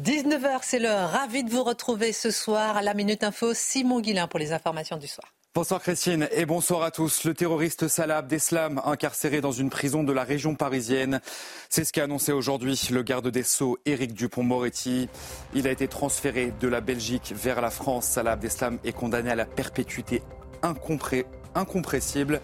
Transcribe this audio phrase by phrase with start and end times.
[0.00, 1.10] 19h, c'est l'heure.
[1.10, 3.52] Ravi de vous retrouver ce soir à la Minute Info.
[3.52, 5.28] Simon Guillain pour les informations du soir.
[5.54, 7.24] Bonsoir Christine et bonsoir à tous.
[7.24, 11.20] Le terroriste Salah Abdeslam, incarcéré dans une prison de la région parisienne,
[11.68, 15.10] c'est ce qu'a annoncé aujourd'hui le garde des Sceaux Éric Dupont-Moretti.
[15.54, 18.06] Il a été transféré de la Belgique vers la France.
[18.06, 20.22] Salah Abdeslam est condamné à la perpétuité
[20.62, 22.40] incompressible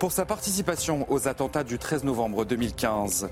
[0.00, 3.28] pour sa participation aux attentats du 13 novembre 2015.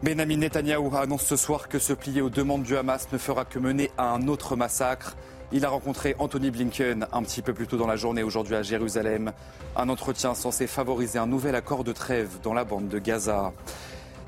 [0.00, 3.58] Benjamin Netanyahou annonce ce soir que se plier aux demandes du Hamas ne fera que
[3.58, 5.16] mener à un autre massacre.
[5.50, 8.62] Il a rencontré Anthony Blinken un petit peu plus tôt dans la journée aujourd'hui à
[8.62, 9.32] Jérusalem.
[9.74, 13.52] Un entretien censé favoriser un nouvel accord de trêve dans la bande de Gaza.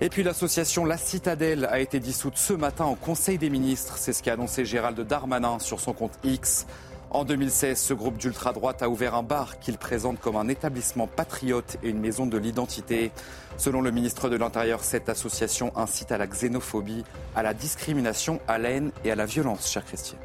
[0.00, 3.96] Et puis l'association La Citadelle a été dissoute ce matin au Conseil des ministres.
[3.96, 6.66] C'est ce qu'a annoncé Gérald Darmanin sur son compte X.
[7.12, 11.76] En 2016, ce groupe d'ultra-droite a ouvert un bar qu'il présente comme un établissement patriote
[11.82, 13.10] et une maison de l'identité.
[13.56, 18.58] Selon le ministre de l'Intérieur, cette association incite à la xénophobie, à la discrimination, à
[18.58, 20.18] la haine et à la violence, cher Christian.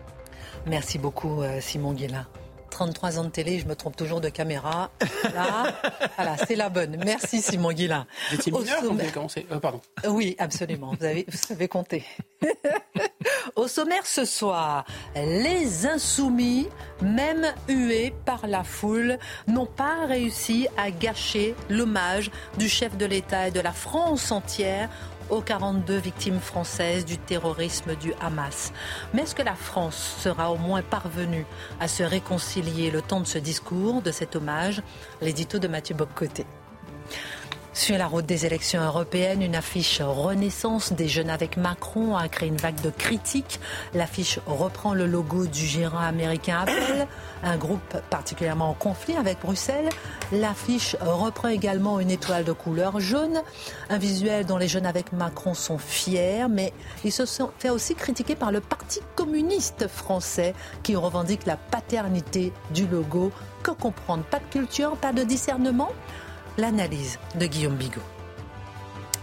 [0.68, 2.28] Merci beaucoup, euh, Simon Guélin.
[2.76, 4.92] 33 ans de télé, je me trompe toujours de caméra.
[5.34, 5.74] Là,
[6.18, 6.98] voilà, c'est la bonne.
[7.06, 8.06] Merci Simon Guillain.
[8.30, 9.80] Vous étiez mineur quand vous avez commencé euh, Pardon.
[10.10, 10.92] Oui, absolument.
[11.00, 12.04] Vous, avez, vous savez compter.
[13.56, 14.84] Au sommaire ce soir,
[15.16, 16.68] les insoumis,
[17.02, 23.48] même hués par la foule, n'ont pas réussi à gâcher l'hommage du chef de l'État
[23.48, 24.90] et de la France entière
[25.30, 28.72] aux 42 victimes françaises du terrorisme du Hamas.
[29.14, 31.46] Mais est-ce que la France sera au moins parvenue
[31.80, 34.82] à se réconcilier le temps de ce discours, de cet hommage?
[35.22, 36.46] L'édito de Mathieu Bobcoté.
[37.76, 42.48] Sur la route des élections européennes, une affiche Renaissance des jeunes avec Macron a créé
[42.48, 43.60] une vague de critiques.
[43.94, 47.06] L'affiche reprend le logo du gérant américain Apple,
[47.44, 49.90] un groupe particulièrement en conflit avec Bruxelles.
[50.32, 53.42] L'affiche reprend également une étoile de couleur jaune,
[53.90, 56.72] un visuel dont les jeunes avec Macron sont fiers, mais
[57.04, 57.26] il se
[57.60, 63.34] fait aussi critiquer par le Parti communiste français qui revendique la paternité du logo.
[63.64, 64.24] Que comprendre?
[64.24, 65.90] Pas de culture, pas de discernement?
[66.58, 68.15] L'analyse de Guillaume Bigot.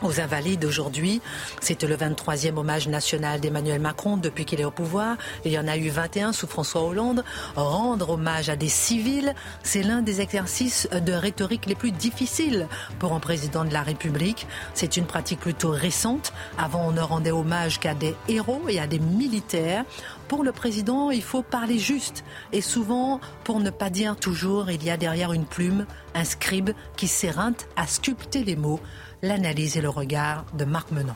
[0.03, 1.21] Aux Invalides aujourd'hui,
[1.61, 5.17] c'était le 23e hommage national d'Emmanuel Macron depuis qu'il est au pouvoir.
[5.45, 7.25] Il y en a eu 21 sous François Hollande.
[7.55, 12.67] Rendre hommage à des civils, c'est l'un des exercices de rhétorique les plus difficiles
[12.99, 14.49] pour un président de la République.
[14.75, 16.33] C'est une pratique plutôt récente.
[16.59, 19.85] Avant, on ne rendait hommage qu'à des héros et à des militaires.
[20.27, 22.25] Pour le président, il faut parler juste.
[22.53, 26.71] Et souvent, pour ne pas dire toujours, il y a derrière une plume un scribe
[26.97, 28.81] qui s'éreinte à sculpter les mots
[29.23, 31.15] l'analyse et le regard de Marc Menon.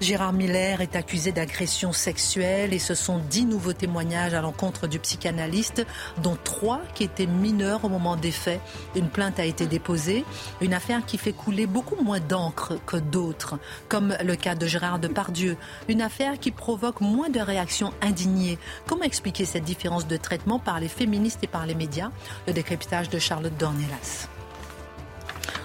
[0.00, 5.00] Gérard Miller est accusé d'agression sexuelle et ce sont dix nouveaux témoignages à l'encontre du
[5.00, 5.84] psychanalyste,
[6.22, 8.60] dont trois qui étaient mineurs au moment des faits.
[8.94, 10.24] Une plainte a été déposée,
[10.60, 13.58] une affaire qui fait couler beaucoup moins d'encre que d'autres,
[13.88, 15.56] comme le cas de Gérard Depardieu,
[15.88, 18.58] une affaire qui provoque moins de réactions indignées.
[18.86, 22.10] Comment expliquer cette différence de traitement par les féministes et par les médias?
[22.46, 24.28] Le décryptage de Charlotte Dornelas.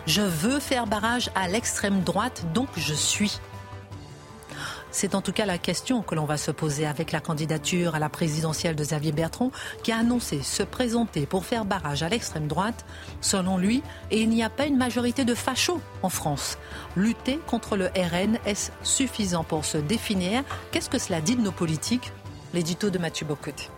[0.06, 3.40] Je veux faire barrage à l'extrême droite, donc je suis.
[4.94, 8.00] C'est en tout cas la question que l'on va se poser avec la candidature à
[8.00, 9.52] la présidentielle de Xavier Bertrand,
[9.82, 12.86] qui a annoncé se présenter pour faire barrage à l'extrême droite,
[13.20, 16.60] selon lui, et il n'y a pas une majorité de fachos en France.
[16.96, 20.44] Lutter contre le RN, est-ce suffisant pour se définir?
[20.72, 22.12] Qu'est-ce que cela dit de nos politiques?
[22.54, 23.70] L'édito de Mathieu Bocoté.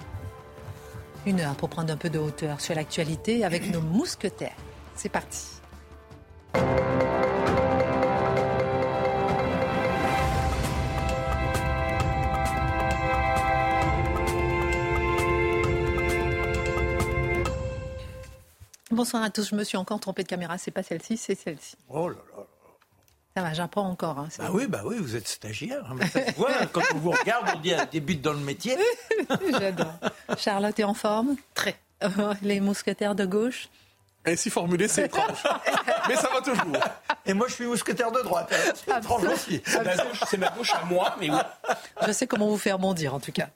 [1.25, 4.57] Une heure pour prendre un peu de hauteur sur l'actualité avec nos mousquetaires.
[4.95, 5.54] C'est parti.
[18.95, 19.49] Bonsoir à tous.
[19.49, 20.57] Je me suis encore trompée de caméra.
[20.57, 21.75] C'est pas celle-ci, c'est celle-ci.
[21.89, 22.43] Oh là là.
[23.35, 24.17] Ça va, j'apprends encore.
[24.17, 25.83] Hein, bah oui, bah oui, vous êtes stagiaire.
[25.91, 28.77] Hein, quand on vous regarde, on dit elle débute dans le métier.
[29.51, 29.93] J'adore.
[30.37, 31.35] Charlotte est en forme?
[31.53, 31.75] Très.
[32.41, 33.67] Les mousquetaires de gauche?
[34.25, 35.43] Ainsi formulé, c'est étrange.
[36.07, 36.77] mais ça va toujours.
[37.25, 38.51] Et moi, je suis mousquetaire de droite.
[38.51, 38.73] Hein.
[38.75, 39.61] C'est étrange aussi.
[40.27, 41.37] C'est ma gauche à moi, mais oui.
[42.05, 43.49] Je sais comment vous faire bondir, en tout cas.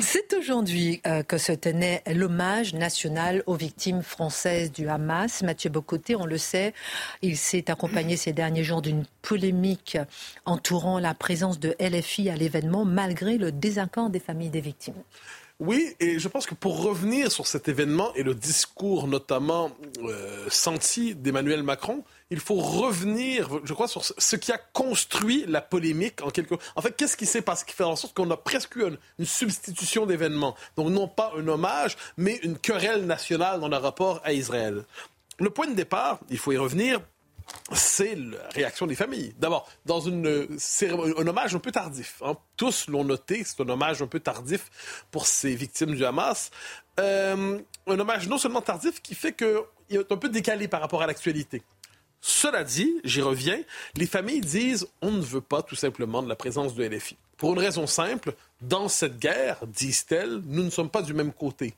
[0.00, 5.42] C'est aujourd'hui euh, que se tenait l'hommage national aux victimes françaises du Hamas.
[5.42, 6.72] Mathieu Bocoté, on le sait,
[7.22, 9.98] il s'est accompagné ces derniers jours d'une polémique
[10.44, 15.02] entourant la présence de LFI à l'événement, malgré le désaccord des familles des victimes.
[15.60, 19.72] Oui, et je pense que pour revenir sur cet événement et le discours notamment
[20.04, 25.60] euh, senti d'Emmanuel Macron, il faut revenir, je crois, sur ce qui a construit la
[25.60, 26.54] polémique en quelque...
[26.76, 28.84] En fait, qu'est-ce qui s'est passé qui fait en sorte qu'on a presque eu
[29.18, 30.54] une, substitution d'événements.
[30.76, 34.84] Donc non pas un hommage, mais une querelle nationale dans le rapport à Israël.
[35.40, 37.00] Le point de départ, il faut y revenir,
[37.72, 39.34] c'est la réaction des familles.
[39.38, 40.48] D'abord, dans une
[40.82, 42.22] un hommage un peu tardif.
[42.24, 42.36] Hein.
[42.56, 44.70] Tous l'ont noté, c'est un hommage un peu tardif
[45.10, 46.50] pour ces victimes du Hamas.
[46.98, 51.02] Euh, un hommage non seulement tardif qui fait qu'il est un peu décalé par rapport
[51.02, 51.62] à l'actualité.
[52.20, 53.60] Cela dit, j'y reviens,
[53.94, 57.16] les familles disent on ne veut pas tout simplement de la présence de LFI.
[57.36, 61.74] Pour une raison simple, dans cette guerre, disent-elles, nous ne sommes pas du même côté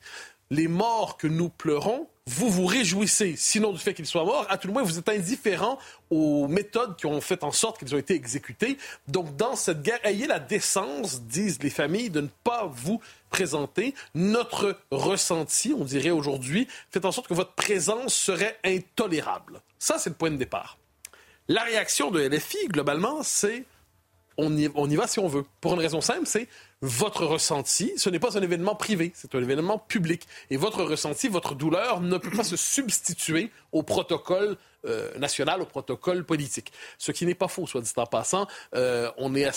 [0.51, 4.57] les morts que nous pleurons, vous vous réjouissez, sinon du fait qu'ils soient morts, à
[4.57, 5.77] tout le moins vous êtes indifférent
[6.09, 8.77] aux méthodes qui ont fait en sorte qu'ils ont été exécutés.
[9.07, 13.93] Donc dans cette guerre, ayez la décence, disent les familles, de ne pas vous présenter.
[14.15, 19.61] Notre ressenti, on dirait aujourd'hui, fait en sorte que votre présence serait intolérable.
[19.79, 20.77] Ça, c'est le point de départ.
[21.47, 23.65] La réaction de LFI, globalement, c'est
[24.37, 25.45] on y va si on veut.
[25.59, 26.47] Pour une raison simple, c'est
[26.81, 30.27] votre ressenti, ce n'est pas un événement privé, c'est un événement public.
[30.49, 35.65] Et votre ressenti, votre douleur ne peut pas se substituer au protocole euh, national, au
[35.65, 36.71] protocole politique.
[36.97, 38.47] Ce qui n'est pas faux, soit dit en passant.
[38.73, 39.47] Euh, on est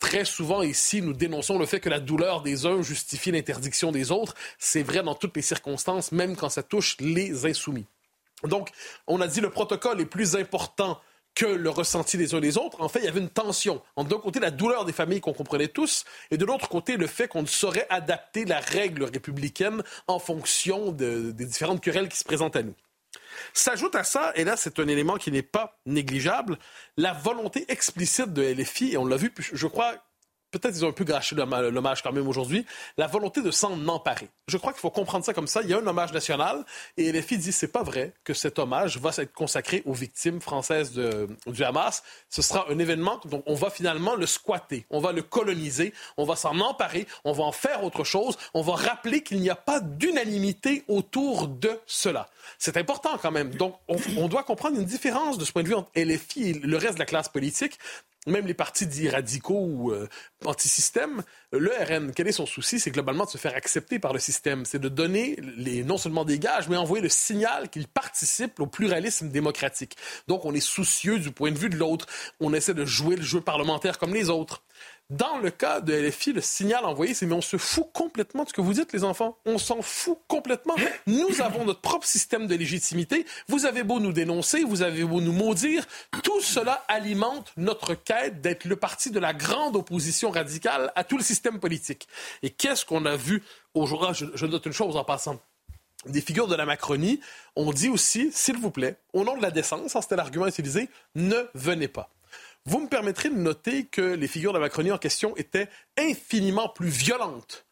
[0.00, 4.10] très souvent ici, nous dénonçons le fait que la douleur des uns justifie l'interdiction des
[4.10, 4.34] autres.
[4.58, 7.86] C'est vrai dans toutes les circonstances, même quand ça touche les insoumis.
[8.42, 8.70] Donc,
[9.06, 11.00] on a dit le protocole est plus important
[11.34, 12.80] que le ressenti des uns des autres.
[12.80, 13.82] En fait, il y avait une tension.
[13.96, 17.06] En d'un côté, la douleur des familles qu'on comprenait tous, et de l'autre côté, le
[17.06, 22.24] fait qu'on ne saurait adapter la règle républicaine en fonction des différentes querelles qui se
[22.24, 22.74] présentent à nous.
[23.52, 26.58] S'ajoute à ça, et là c'est un élément qui n'est pas négligeable,
[26.96, 29.94] la volonté explicite de LFI, et on l'a vu, je crois,
[30.50, 32.64] peut-être ils ont un peu gâché l'hommage quand même aujourd'hui,
[32.96, 34.28] la volonté de s'en emparer.
[34.48, 35.62] Je crois qu'il faut comprendre ça comme ça.
[35.62, 36.64] Il y a un hommage national
[36.96, 40.92] et filles disent c'est pas vrai que cet hommage va être consacré aux victimes françaises
[41.46, 42.02] du Hamas.
[42.28, 46.24] Ce sera un événement dont on va finalement le squatter, on va le coloniser, on
[46.24, 49.54] va s'en emparer, on va en faire autre chose, on va rappeler qu'il n'y a
[49.54, 52.28] pas d'unanimité autour de cela.
[52.58, 53.54] C'est important quand même.
[53.54, 56.52] Donc on, on, doit comprendre une différence de ce point de vue entre LFI et
[56.54, 57.78] le reste de la classe politique
[58.26, 60.08] même les partis dits radicaux ou euh,
[60.44, 62.78] anti-système, le RN, quel est son souci?
[62.78, 64.31] C'est globalement de se faire accepter par le système.
[64.64, 68.66] C'est de donner les, non seulement des gages, mais envoyer le signal qu'il participe au
[68.66, 69.96] pluralisme démocratique.
[70.28, 72.06] Donc, on est soucieux du point de vue de l'autre.
[72.40, 74.62] On essaie de jouer le jeu parlementaire comme les autres.
[75.12, 78.48] Dans le cas de LFI, le signal envoyé, c'est mais on se fout complètement de
[78.48, 79.36] ce que vous dites, les enfants.
[79.44, 80.74] On s'en fout complètement.
[81.06, 83.26] Nous avons notre propre système de légitimité.
[83.46, 85.84] Vous avez beau nous dénoncer, vous avez beau nous maudire,
[86.22, 91.18] tout cela alimente notre quête d'être le parti de la grande opposition radicale à tout
[91.18, 92.08] le système politique.
[92.42, 93.42] Et qu'est-ce qu'on a vu
[93.74, 94.08] aujourd'hui?
[94.08, 95.38] Ah, je, je note une chose en passant
[96.06, 97.20] des figures de la Macronie
[97.54, 100.88] ont dit aussi, s'il vous plaît, au nom de la décence, hein, c'était l'argument utilisé,
[101.14, 102.10] ne venez pas.
[102.64, 105.68] Vous me permettrez de noter que les figures de la Macronie en question étaient
[105.98, 107.66] infiniment plus violentes,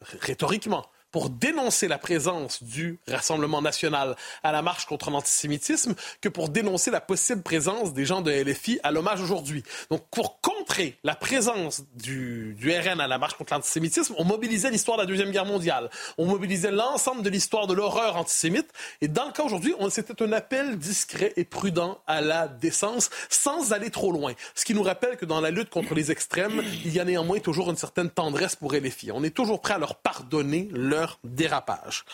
[0.00, 6.48] rhétoriquement, pour dénoncer la présence du Rassemblement national à la marche contre l'antisémitisme que pour
[6.48, 9.62] dénoncer la possible présence des gens de LFI à l'hommage aujourd'hui.
[9.90, 14.96] Donc, pour contrer la présence du, RN à la marche contre l'antisémitisme, on mobilisait l'histoire
[14.96, 15.90] de la Deuxième Guerre mondiale.
[16.16, 18.68] On mobilisait l'ensemble de l'histoire de l'horreur antisémite.
[19.02, 23.72] Et dans le cas aujourd'hui, c'était un appel discret et prudent à la décence sans
[23.72, 24.32] aller trop loin.
[24.54, 27.40] Ce qui nous rappelle que dans la lutte contre les extrêmes, il y a néanmoins
[27.40, 29.12] toujours une certaine tendresse pour LFI.
[29.12, 32.04] On est toujours prêt à leur pardonner leur dérapage.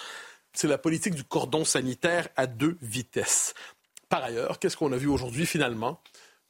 [0.53, 3.55] C'est la politique du cordon sanitaire à deux vitesses.
[4.09, 6.01] Par ailleurs, qu'est-ce qu'on a vu aujourd'hui finalement?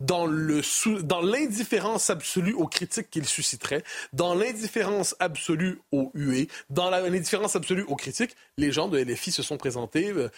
[0.00, 7.82] Dans l'indifférence absolue aux critiques qu'il susciterait, dans l'indifférence absolue aux huées, dans l'indifférence absolue
[7.82, 10.10] aux critiques, les gens de LFI se sont présentés.
[10.10, 10.30] Euh,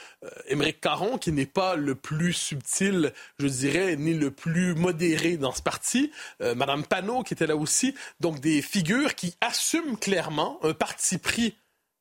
[0.46, 5.52] Émeric Caron, qui n'est pas le plus subtil, je dirais, ni le plus modéré dans
[5.52, 10.58] ce parti, euh, Madame Panot, qui était là aussi, donc des figures qui assument clairement
[10.62, 11.54] un parti pris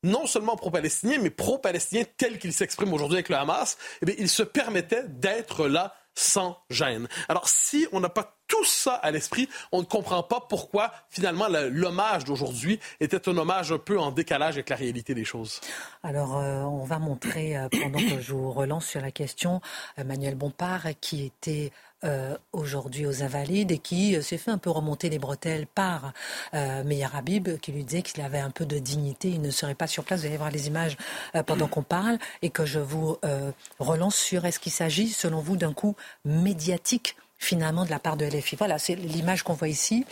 [0.03, 4.29] non seulement pro-palestinien, mais pro-palestinien tel qu'il s'exprime aujourd'hui avec le Hamas, eh bien, il
[4.29, 7.07] se permettait d'être là sans gêne.
[7.29, 11.47] Alors, si on n'a pas tout ça à l'esprit, on ne comprend pas pourquoi, finalement,
[11.47, 15.61] l'hommage d'aujourd'hui était un hommage un peu en décalage avec la réalité des choses.
[16.03, 19.61] Alors, euh, on va montrer, euh, pendant que je vous relance sur la question,
[19.97, 21.71] Emmanuel Bompard, qui était
[22.05, 26.13] euh, aujourd'hui aux Invalides et qui euh, s'est fait un peu remonter les bretelles par
[26.53, 29.75] euh, Meir Habib, qui lui disait qu'il avait un peu de dignité, il ne serait
[29.75, 30.21] pas sur place.
[30.21, 30.95] Vous allez voir les images
[31.45, 33.17] pendant qu'on parle et que je vous
[33.79, 38.25] relance sur est-ce qu'il s'agit, selon vous, d'un coup médiatique finalement de la part de
[38.25, 38.55] LFI.
[38.55, 40.05] Voilà, c'est l'image qu'on voit ici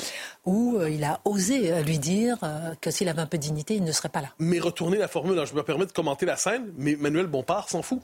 [0.46, 2.38] où il a osé lui dire
[2.82, 4.29] que s'il avait un peu de dignité, il ne serait pas là.
[4.39, 7.82] Mais retourner la formule, je me permets de commenter la scène, mais Manuel Bompard s'en
[7.82, 8.01] fout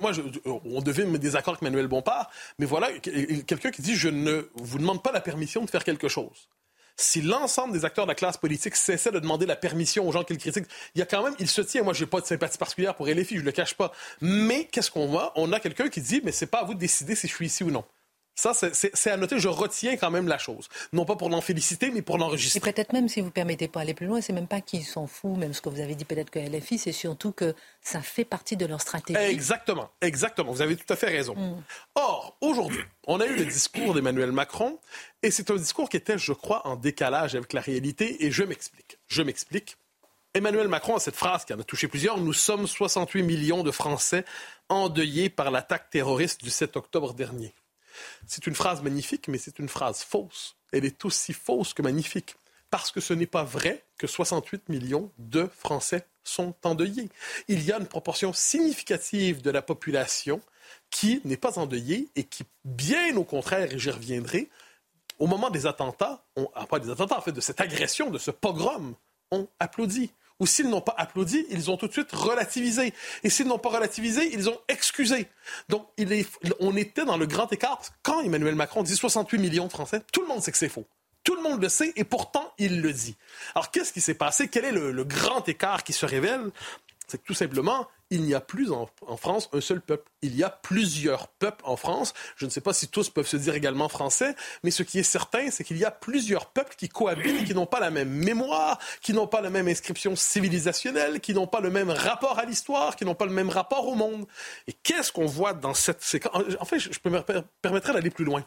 [0.00, 0.12] moi,
[0.64, 4.78] on devait me désaccord avec Manuel Bompard, mais voilà, quelqu'un qui dit Je ne vous
[4.78, 6.48] demande pas la permission de faire quelque chose.
[6.96, 10.24] Si l'ensemble des acteurs de la classe politique cessaient de demander la permission aux gens
[10.24, 11.82] qu'ils critiquent, il y a quand même, il se tient.
[11.82, 13.92] Moi, j'ai pas de sympathie particulière pour LFI, je le cache pas.
[14.20, 16.78] Mais qu'est-ce qu'on a On a quelqu'un qui dit Mais c'est pas à vous de
[16.78, 17.84] décider si je suis ici ou non.
[18.34, 19.38] Ça, c'est à noter.
[19.38, 20.68] Je retiens quand même la chose.
[20.92, 22.58] Non pas pour l'en féliciter, mais pour l'enregistrer.
[22.58, 25.06] Et peut-être même, si vous permettez pas aller plus loin, c'est même pas qu'ils s'en
[25.06, 28.24] foutent, même ce que vous avez dit peut-être que LFI, c'est surtout que ça fait
[28.24, 29.18] partie de leur stratégie.
[29.20, 30.52] Exactement, exactement.
[30.52, 31.34] Vous avez tout à fait raison.
[31.34, 31.62] Mm.
[31.94, 34.78] Or, aujourd'hui, on a eu le discours d'Emmanuel Macron,
[35.22, 38.44] et c'est un discours qui était, je crois, en décalage avec la réalité, et je
[38.44, 38.98] m'explique.
[39.08, 39.76] Je m'explique.
[40.34, 42.16] Emmanuel Macron a cette phrase qui en a touché plusieurs.
[42.16, 44.24] Nous sommes 68 millions de Français
[44.70, 47.52] endeuillés par l'attaque terroriste du 7 octobre dernier.
[48.26, 50.56] C'est une phrase magnifique, mais c'est une phrase fausse.
[50.72, 52.36] Elle est aussi fausse que magnifique.
[52.70, 57.10] Parce que ce n'est pas vrai que 68 millions de Français sont endeuillés.
[57.48, 60.40] Il y a une proportion significative de la population
[60.90, 64.48] qui n'est pas endeuillée et qui, bien au contraire, et j'y reviendrai,
[65.18, 68.18] au moment des attentats, on, ah, pas des attentats, en fait, de cette agression, de
[68.18, 68.94] ce pogrom,
[69.30, 70.10] ont applaudi
[70.42, 72.92] ou s'ils n'ont pas applaudi, ils ont tout de suite relativisé.
[73.22, 75.28] Et s'ils n'ont pas relativisé, ils ont excusé.
[75.68, 75.86] Donc,
[76.58, 77.80] on était dans le grand écart.
[78.02, 80.84] Quand Emmanuel Macron dit 68 millions de Français, tout le monde sait que c'est faux.
[81.22, 83.16] Tout le monde le sait et pourtant il le dit.
[83.54, 84.48] Alors qu'est-ce qui s'est passé?
[84.48, 86.50] Quel est le, grand écart qui se révèle?
[87.12, 88.88] C'est que tout simplement, il n'y a plus en,
[89.18, 90.10] France un seul peuple.
[90.22, 92.14] Il y a plusieurs peuples en France.
[92.36, 95.02] Je ne sais pas si tous peuvent se dire également français, mais ce qui est
[95.02, 98.78] certain, c'est qu'il y a plusieurs peuples qui cohabitent qui n'ont pas la même mémoire,
[99.02, 102.96] qui n'ont pas la même inscription civilisationnelle, qui n'ont pas le même rapport à l'histoire,
[102.96, 104.26] qui n'ont pas le même rapport au monde.
[104.66, 106.42] Et qu'est-ce qu'on voit dans cette séquence?
[106.60, 107.20] En fait, je me
[107.60, 108.42] permettrais d'aller plus loin.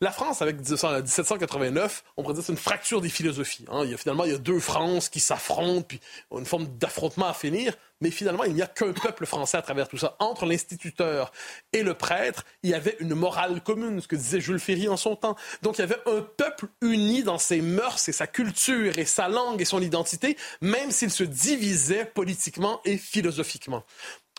[0.00, 3.64] La France, avec 1789, on pourrait dire c'est une fracture des philosophies.
[3.70, 3.82] Hein.
[3.84, 6.00] Il y a, finalement, il y a deux Frances qui s'affrontent, puis
[6.32, 7.74] une forme d'affrontement à finir.
[8.00, 10.16] Mais finalement, il n'y a qu'un peuple français à travers tout ça.
[10.18, 11.32] Entre l'instituteur
[11.72, 14.96] et le prêtre, il y avait une morale commune, ce que disait Jules Ferry en
[14.96, 15.36] son temps.
[15.62, 19.28] Donc, il y avait un peuple uni dans ses mœurs et sa culture et sa
[19.28, 23.84] langue et son identité, même s'il se divisait politiquement et philosophiquement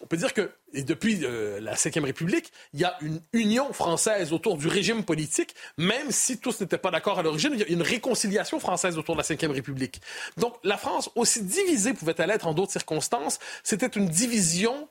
[0.05, 4.33] on peut dire que depuis euh, la Ve République, il y a une union française
[4.33, 7.67] autour du régime politique, même si tous n'étaient pas d'accord à l'origine, il y a
[7.67, 9.99] une réconciliation française autour de la Ve République.
[10.37, 14.87] Donc la France, aussi divisée pouvait-elle être en d'autres circonstances, c'était une division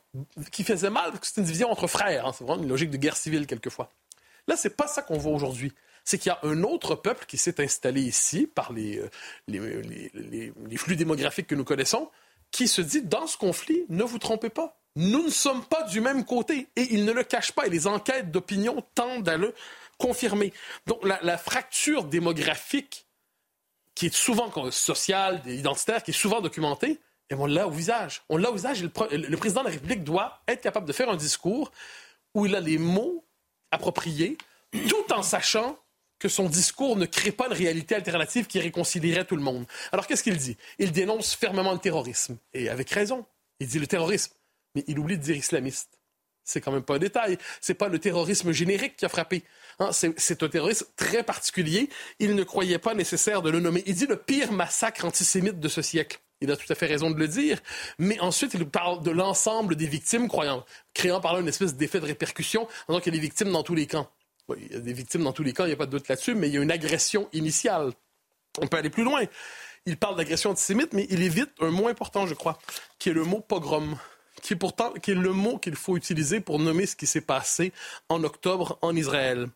[0.50, 2.26] qui faisait mal, parce que c'était une division entre frères.
[2.26, 2.32] Hein.
[2.36, 3.90] c'est vraiment une logique de guerre civile quelquefois.
[4.48, 5.72] Là, c'est pas ça qu'on voit aujourd'hui
[6.06, 9.00] c'est qu'il y a un autre peuple qui s'est installé ici par les,
[9.48, 12.10] euh, flux démographiques que nous connaissons,
[12.50, 16.00] qui se dit, dans ce conflit, ne vous trompez pas, nous ne sommes pas du
[16.00, 16.68] même côté.
[16.76, 17.66] Et ils ne le cachent pas.
[17.66, 19.54] Et les enquêtes d'opinion tendent à le
[19.98, 20.52] confirmer.
[20.86, 23.06] Donc la, fracture démographique,
[23.94, 28.22] qui est souvent sociale, identitaire, qui est souvent documentée, et on l'a au visage.
[28.28, 28.82] On l'a au visage.
[28.82, 31.72] le, le, président de la République doit être capable de faire un discours
[32.34, 33.24] où il a les mots
[33.70, 34.36] appropriés,
[34.88, 35.78] tout en sachant
[36.18, 39.66] que son discours ne crée pas une réalité alternative qui réconcilierait tout le monde.
[39.92, 40.56] Alors qu'est-ce qu'il dit?
[40.78, 43.24] Il dénonce fermement le terrorisme, et avec raison.
[43.60, 44.32] Il dit le terrorisme,
[44.74, 45.98] mais il oublie de dire islamiste.
[46.44, 47.38] C'est quand même pas un détail.
[47.60, 49.44] C'est pas le terrorisme générique qui a frappé.
[49.78, 51.88] Hein, c'est un terrorisme très particulier.
[52.18, 53.82] Il ne croyait pas nécessaire de le nommer.
[53.86, 56.20] Il dit le pire massacre antisémite de ce siècle.
[56.42, 57.58] Il a tout à fait raison de le dire.
[57.98, 62.00] Mais ensuite, il parle de l'ensemble des victimes, croyant, créant par là une espèce d'effet
[62.00, 64.10] de répercussion, donc qu'il y a des victimes dans tous les camps.
[64.58, 66.08] il y a des victimes dans tous les camps, il n'y a pas de doute
[66.08, 67.92] là-dessus, mais il y a une agression initiale.
[68.60, 69.22] On peut aller plus loin.
[69.86, 72.58] Il parle d'agression antisémite, mais il évite un mot important, je crois,
[72.98, 73.96] qui est le mot pogrom
[74.44, 77.22] qui est pourtant qui est le mot qu'il faut utiliser pour nommer ce qui s'est
[77.22, 77.72] passé
[78.10, 79.48] en octobre en Israël.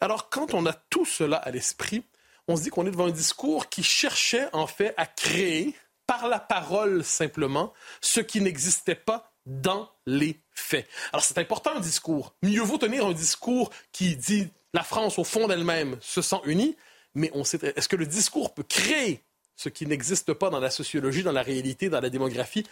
[0.00, 2.02] Alors quand on a tout cela à l'esprit,
[2.48, 5.76] on se dit qu'on est devant un discours qui cherchait en fait à créer
[6.08, 10.88] par la parole simplement ce qui n'existait pas dans les faits.
[11.12, 12.34] Alors c'est important un discours.
[12.42, 16.76] Mieux vaut tenir un discours qui dit la France au fond d'elle-même se sent unie,
[17.14, 19.22] mais on sait est-ce que le discours peut créer
[19.62, 22.66] ce qui n'existe pas dans la sociologie, dans la réalité, dans la démographie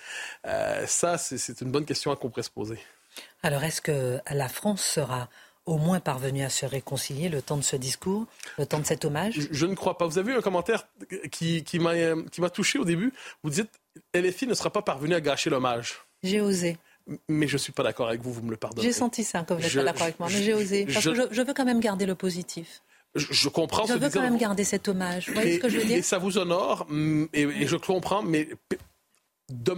[0.46, 2.78] euh, Ça, c'est une bonne question qu'on pourrait se poser.
[3.42, 5.28] Alors, est-ce que la France sera
[5.66, 8.26] au moins parvenue à se réconcilier le temps de ce discours,
[8.58, 9.34] le temps de cet hommage?
[9.50, 10.06] Je, ne crois pas.
[10.06, 10.88] Vous avez eu un commentaire
[11.30, 13.12] qui, qui m'a touché au début.
[13.42, 13.70] Vous dites
[14.14, 16.00] LFI ne sera pas parvenu à gâcher l'hommage.
[16.22, 16.76] J'ai osé.
[17.28, 18.86] mais je ne suis pas d'accord avec vous, vous me le pardonnez.
[18.86, 20.86] J'ai senti ça, que vous n'êtes pas d'accord avec moi, mais j'ai osé.
[20.86, 22.82] Parce que je, veux quand même garder le positif.
[23.14, 25.28] Je, comprends je veux quand même garder cet hommage.
[25.28, 28.22] Vous voyez ce que je veux dire Et ça vous honore, mm, et, je comprends,
[28.22, 28.48] mais
[29.48, 29.72] de,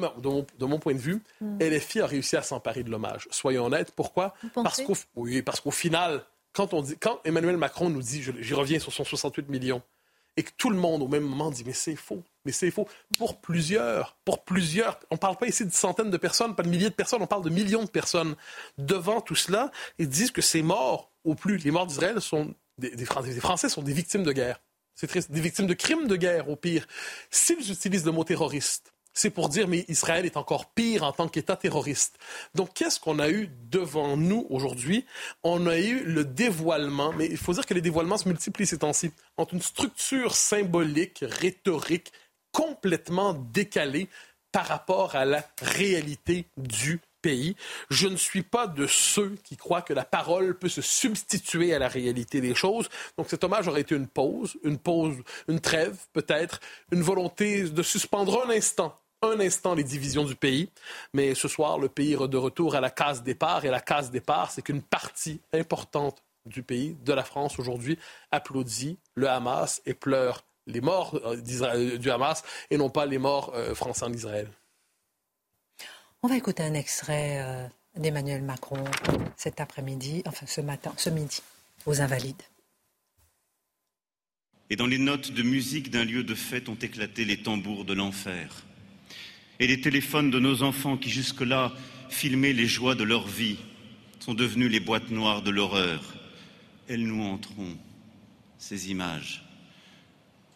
[0.67, 1.59] mon, point de vue, hmm.
[1.61, 3.27] LFI a réussi à s'emparer de l'hommage.
[3.31, 3.93] Soyons honnêtes.
[3.93, 4.35] Pourquoi?
[4.55, 6.23] Parce qu'au oui, parce qu'au final,
[6.53, 9.83] quand, on dit, quand Emmanuel Macron nous dit, j'y reviens sur son 68 millions,
[10.37, 12.89] et que tout le monde au même moment dit mais c'est faux, mais c'est faux
[13.19, 14.99] pour plusieurs, pour plusieurs.
[15.11, 17.27] On ne parle pas ici de centaines de personnes, pas de milliers de personnes, on
[17.27, 18.35] parle de millions de personnes.
[18.79, 23.05] Devant tout cela, ils disent que ces morts, au plus, les morts d'Israël sont des,
[23.05, 24.61] Français sont des victimes de guerre.
[24.95, 26.87] C'est des victimes de crimes de guerre au pire.
[27.31, 31.29] S'ils utilisent le mot terroriste, c'est pour dire mais Israël est encore pire en tant
[31.29, 32.19] qu'État terroriste.
[32.55, 35.05] Donc qu'est-ce qu'on a eu devant nous aujourd'hui?
[35.43, 38.79] On a eu le dévoilement, mais il faut dire que les dévoilements se multiplient ces
[38.79, 42.13] temps-ci, entre une structure symbolique, rhétorique,
[42.53, 44.09] complètement décalée
[44.51, 47.57] par rapport à la réalité du pays.
[47.89, 51.79] Je ne suis pas de ceux qui croient que la parole peut se substituer à
[51.79, 52.89] la réalité des choses.
[53.17, 55.17] Donc cet hommage aurait été une pause, une pause,
[55.49, 56.61] une trêve peut-être,
[56.91, 60.69] une volonté de suspendre un instant un instant les divisions du pays.
[61.15, 63.65] Mais ce soir, le pays est de retour à la case départ.
[63.65, 67.99] Et la case départ, c'est qu'une partie importante du pays, de la France aujourd'hui,
[68.33, 71.37] applaudit le Hamas et pleure les morts euh,
[71.97, 74.49] du Hamas et non pas les morts euh, français en Israël.
[76.25, 78.85] On va écouter un extrait euh, d'Emmanuel Macron
[79.37, 81.43] cet après-midi, enfin ce matin, ce midi,
[81.85, 82.43] aux Invalides.
[84.71, 87.93] Et dans les notes de musique d'un lieu de fête ont éclaté les tambours de
[87.93, 88.65] l'enfer
[89.59, 91.73] et les téléphones de nos enfants qui jusque-là
[92.09, 93.59] filmaient les joies de leur vie
[94.21, 96.15] sont devenus les boîtes noires de l'horreur.
[96.89, 97.77] Elles nous entreront,
[98.59, 99.45] ces images.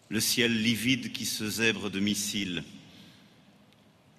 [0.07, 2.63] Le ciel livide qui se zèbre de missiles.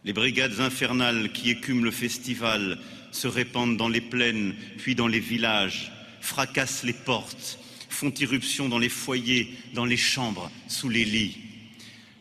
[0.05, 2.79] Les brigades infernales qui écument le festival
[3.11, 8.79] se répandent dans les plaines, puis dans les villages, fracassent les portes, font irruption dans
[8.79, 11.39] les foyers, dans les chambres, sous les lits.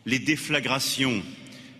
[0.06, 1.22] Les déflagrations,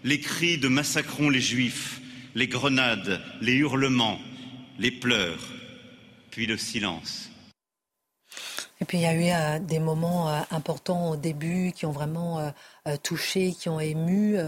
[0.05, 2.00] les cris de massacrons les juifs,
[2.35, 4.21] les grenades, les hurlements,
[4.78, 5.49] les pleurs,
[6.31, 7.31] puis le silence.
[8.80, 11.90] Et puis il y a eu euh, des moments euh, importants au début qui ont
[11.90, 12.38] vraiment
[12.87, 14.38] euh, touché, qui ont ému.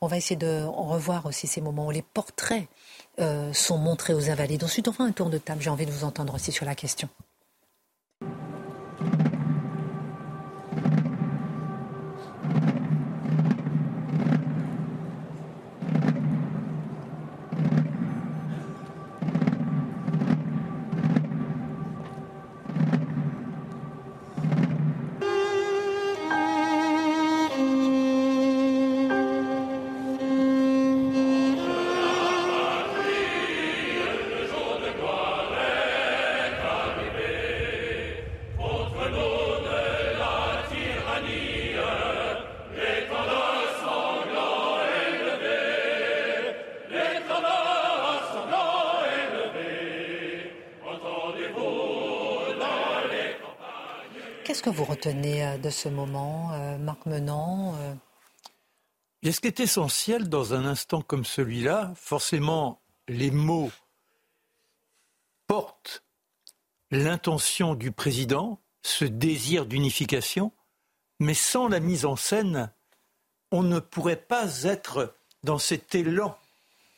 [0.00, 2.68] on va essayer de revoir aussi ces moments où les portraits
[3.52, 4.62] sont montrés aux invalides.
[4.62, 5.60] Ensuite, on fera un tour de table.
[5.60, 7.08] J'ai envie de vous entendre aussi sur la question.
[54.78, 57.94] Vous retenez euh, de ce moment, euh, Marc Menant euh?
[59.24, 63.72] Et ce qui est essentiel dans un instant comme celui-là, forcément, les mots
[65.48, 66.04] portent
[66.92, 70.52] l'intention du président, ce désir d'unification,
[71.18, 72.70] mais sans la mise en scène,
[73.50, 76.38] on ne pourrait pas être dans cet élan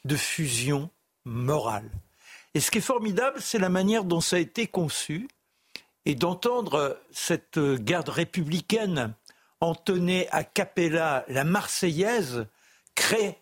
[0.04, 0.90] de fusion
[1.24, 1.90] morale.
[2.52, 5.28] Et ce qui est formidable, c'est la manière dont ça a été conçu
[6.06, 9.14] et d'entendre cette garde républicaine
[9.60, 12.46] entonner à Capella la Marseillaise
[12.94, 13.38] crée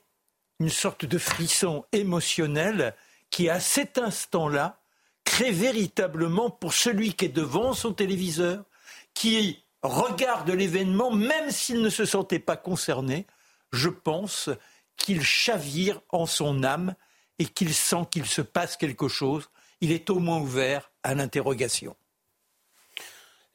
[0.61, 2.95] une sorte de frisson émotionnel
[3.31, 4.81] qui, à cet instant-là,
[5.25, 8.65] crée véritablement pour celui qui est devant son téléviseur,
[9.15, 13.27] qui regarde l'événement, même s'il ne se sentait pas concerné,
[13.73, 14.51] je pense
[14.97, 16.95] qu'il chavire en son âme
[17.39, 19.51] et qu'il sent qu'il se passe quelque chose.
[19.81, 21.95] Il est au moins ouvert à l'interrogation.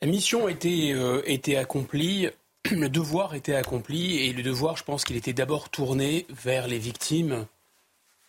[0.04, 2.28] La mission était, euh, accomplie,
[2.72, 6.78] le devoir était accompli, et le devoir, je pense qu'il était d'abord tourné vers les
[6.78, 7.46] victimes,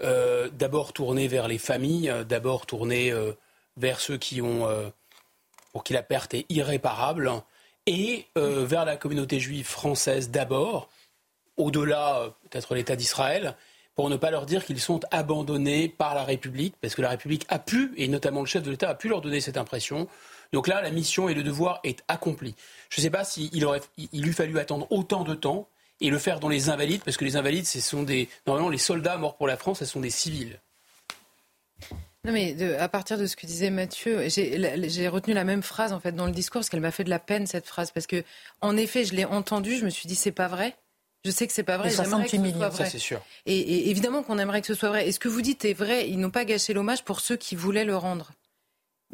[0.00, 3.12] euh, d'abord tourné vers les familles, euh, d'abord tourné
[3.76, 4.68] vers ceux qui ont,
[5.72, 7.28] pour qui la perte est irréparable,
[7.86, 10.88] et vers la communauté juive française d'abord,
[11.56, 13.56] au-delà peut-être l'État d'Israël,
[13.96, 17.46] pour ne pas leur dire qu'ils sont abandonnés par la République, parce que la République
[17.48, 20.08] a pu, et notamment le chef de l'État a pu leur donner cette impression,
[20.54, 22.54] donc là, la mission et le devoir est accompli.
[22.88, 23.80] Je ne sais pas s'il aurait,
[24.12, 25.68] il eût fallu attendre autant de temps
[26.00, 28.78] et le faire dans les invalides, parce que les invalides, ce sont des, normalement, les
[28.78, 30.60] soldats morts pour la France, ce sont des civils.
[32.24, 36.00] Non mais à partir de ce que disait Mathieu, j'ai retenu la même phrase en
[36.00, 38.24] fait dans le discours parce qu'elle m'a fait de la peine cette phrase parce que
[38.62, 40.74] en effet je l'ai entendue, je me suis dit c'est pas vrai.
[41.24, 41.90] Je sais que c'est pas vrai.
[41.90, 43.20] 68 millions, ça c'est sûr.
[43.44, 45.06] Et, et évidemment qu'on aimerait que ce soit vrai.
[45.06, 46.08] Et ce que vous dites est vrai.
[46.08, 48.30] Ils n'ont pas gâché l'hommage pour ceux qui voulaient le rendre.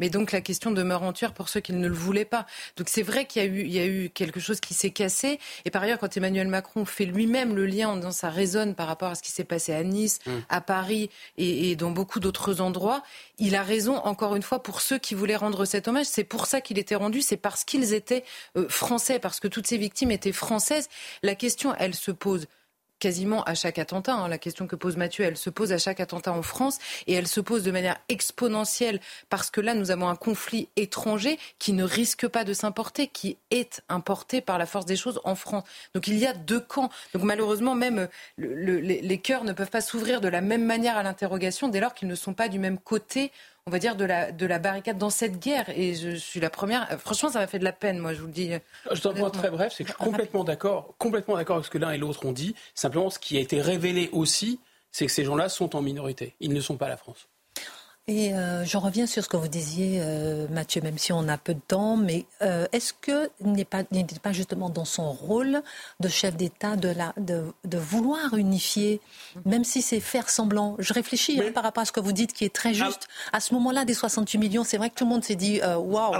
[0.00, 2.46] Mais donc la question demeure entière pour ceux qui ne le voulaient pas.
[2.76, 4.90] Donc c'est vrai qu'il y a eu, il y a eu quelque chose qui s'est
[4.90, 5.38] cassé.
[5.64, 8.88] Et par ailleurs, quand Emmanuel Macron fait lui-même le lien en disant ça résonne par
[8.88, 10.30] rapport à ce qui s'est passé à Nice, mm.
[10.48, 13.02] à Paris et, dans beaucoup d'autres endroits,
[13.38, 16.06] il a raison encore une fois pour ceux qui voulaient rendre cet hommage.
[16.06, 17.22] C'est pour ça qu'il était rendu.
[17.22, 18.24] C'est parce qu'ils étaient
[18.56, 20.88] euh, français, parce que toutes ces victimes étaient françaises.
[21.22, 22.46] La question, elle se pose
[23.00, 24.14] quasiment à chaque attentat.
[24.14, 24.28] Hein.
[24.28, 27.26] La question que pose Mathieu, elle se pose à chaque attentat en France et elle
[27.26, 31.82] se pose de manière exponentielle parce que là, nous avons un conflit étranger qui ne
[31.82, 35.64] risque pas de s'importer, qui est importé par la force des choses en France.
[35.94, 36.90] Donc il y a deux camps.
[37.14, 38.08] Donc malheureusement, même
[38.38, 41.94] les, les cœurs ne peuvent pas s'ouvrir de la même manière à l'interrogation dès lors
[41.94, 43.32] qu'ils ne sont pas du même côté
[43.70, 45.68] on va dire, de la, de la barricade dans cette guerre.
[45.68, 46.88] Et je suis la première.
[46.98, 48.50] Franchement, ça m'a fait de la peine, moi, je vous le dis.
[48.90, 51.70] Je un point très bref, c'est que je suis complètement d'accord, complètement d'accord avec ce
[51.70, 52.56] que l'un et l'autre ont dit.
[52.74, 54.58] Simplement, ce qui a été révélé aussi,
[54.90, 56.34] c'est que ces gens-là sont en minorité.
[56.40, 57.28] Ils ne sont pas la France.
[58.10, 61.38] Et euh, je reviens sur ce que vous disiez, euh, Mathieu, même si on a
[61.38, 63.84] peu de temps, mais euh, est-ce qu'il n'est pas,
[64.20, 65.62] pas justement dans son rôle
[66.00, 69.00] de chef d'État de, de, de, vouloir unifier,
[69.44, 70.74] même si c'est faire semblant?
[70.80, 73.06] Je réfléchis hein, par rapport à ce que vous dites qui est très juste.
[73.32, 76.12] à ce moment-là, des 68 millions, c'est vrai que tout le monde s'est dit waouh.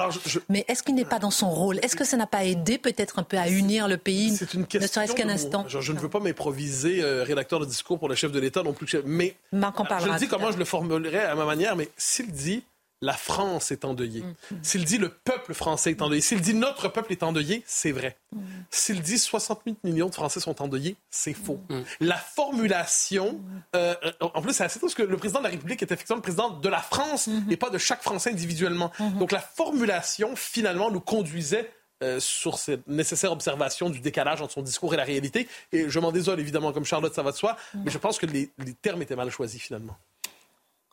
[0.49, 1.81] Mais est-ce qu'il n'est pas dans son rôle?
[1.83, 4.65] Est-ce que ça n'a pas aidé peut-être un peu à unir le pays C'est une
[4.65, 5.01] question.
[5.03, 5.65] Ne serait-ce qu'un instant?
[5.67, 8.95] Je, ne veux pas m'improviser rédacteur de discours pour le chef de l'État non plus.
[9.05, 12.63] Mais je dis comment je le formulerai à ma manière mais s'il dit
[13.01, 14.57] la France est endeuillée, mm.
[14.61, 18.19] s'il dit le peuple français est endeuillé, s'il dit notre peuple est endeuillé, c'est vrai.
[18.33, 18.41] Mm.
[18.69, 21.59] S'il dit 68 millions de Français sont endeuillés, c'est faux.
[21.71, 21.81] Mm.
[22.01, 23.41] La formulation,
[23.75, 26.23] euh, en plus, c'est assez parce que le président de la République est effectivement le
[26.23, 27.51] président de la France mm-hmm.
[27.51, 28.93] et pas de chaque Français individuellement.
[28.99, 29.19] Mm-hmm.
[29.19, 31.71] Donc la formulation, finalement, nous conduisait
[32.03, 35.49] euh, sur cette nécessaire observation du décalage entre son discours et la réalité.
[35.73, 38.27] Et je m'en désole évidemment, comme Charlotte, ça va de soi, mais je pense que
[38.27, 38.51] les
[38.83, 39.97] termes étaient mal choisis finalement.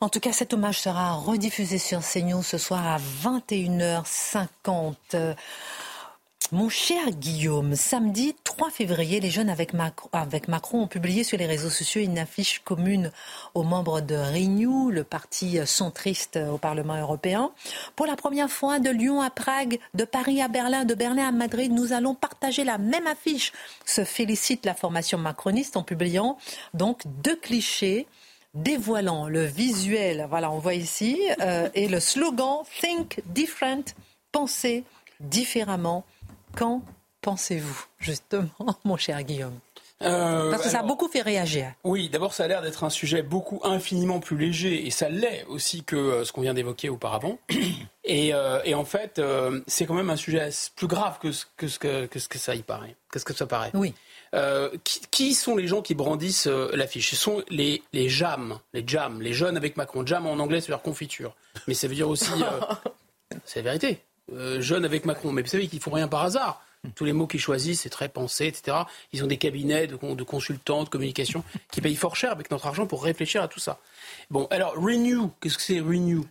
[0.00, 4.94] En tout cas, cet hommage sera rediffusé sur CNews ce soir à 21h50.
[6.52, 11.68] Mon cher Guillaume, samedi 3 février, les jeunes avec Macron, ont publié sur les réseaux
[11.68, 13.10] sociaux une affiche commune
[13.54, 17.50] aux membres de Renew, le parti centriste au Parlement européen.
[17.96, 21.32] Pour la première fois, de Lyon à Prague, de Paris à Berlin, de Berlin à
[21.32, 23.52] Madrid, nous allons partager la même affiche.
[23.84, 26.38] Se félicite la formation macroniste en publiant
[26.72, 28.06] donc deux clichés
[28.54, 33.94] dévoilant le visuel, voilà, on voit ici, euh, et le slogan Think Different,
[34.32, 34.84] pensez
[35.20, 36.04] différemment.
[36.56, 36.82] Qu'en
[37.20, 38.48] pensez-vous, justement,
[38.84, 39.58] mon cher Guillaume
[40.02, 41.72] euh, Parce que ça a beaucoup fait réagir.
[41.84, 45.44] Oui, d'abord, ça a l'air d'être un sujet beaucoup infiniment plus léger, et ça l'est
[45.48, 47.38] aussi que euh, ce qu'on vient d'évoquer auparavant.
[48.08, 48.34] Et,
[48.74, 49.20] en fait,
[49.66, 52.62] c'est quand même un sujet plus grave que ce que, que, ce que ça y
[52.62, 52.96] paraît.
[53.12, 53.94] Qu'est-ce que ça paraît Oui.
[54.34, 54.70] Euh,
[55.10, 57.10] qui, sont les gens qui brandissent euh, l'affiche?
[57.10, 60.04] Ce sont les, les JAM, les JAM, les jeunes avec Macron.
[60.04, 61.34] JAM en anglais, c'est leur confiture.
[61.66, 62.30] Mais ça veut dire aussi.
[62.32, 62.74] Euh,
[63.44, 64.00] c'est la vérité.
[64.58, 65.32] jeunes avec Macron.
[65.32, 66.62] Mais vous savez qu'ils font rien par hasard.
[66.94, 68.76] Tous les mots qu'ils choisissent, c'est très pensé, etc.
[69.12, 71.42] Ils ont des cabinets de, de, consultants, de communication,
[71.72, 73.80] qui payent fort cher avec notre argent pour réfléchir à tout ça.
[74.30, 76.24] Bon, alors, Renew, qu'est-ce que c'est Renew?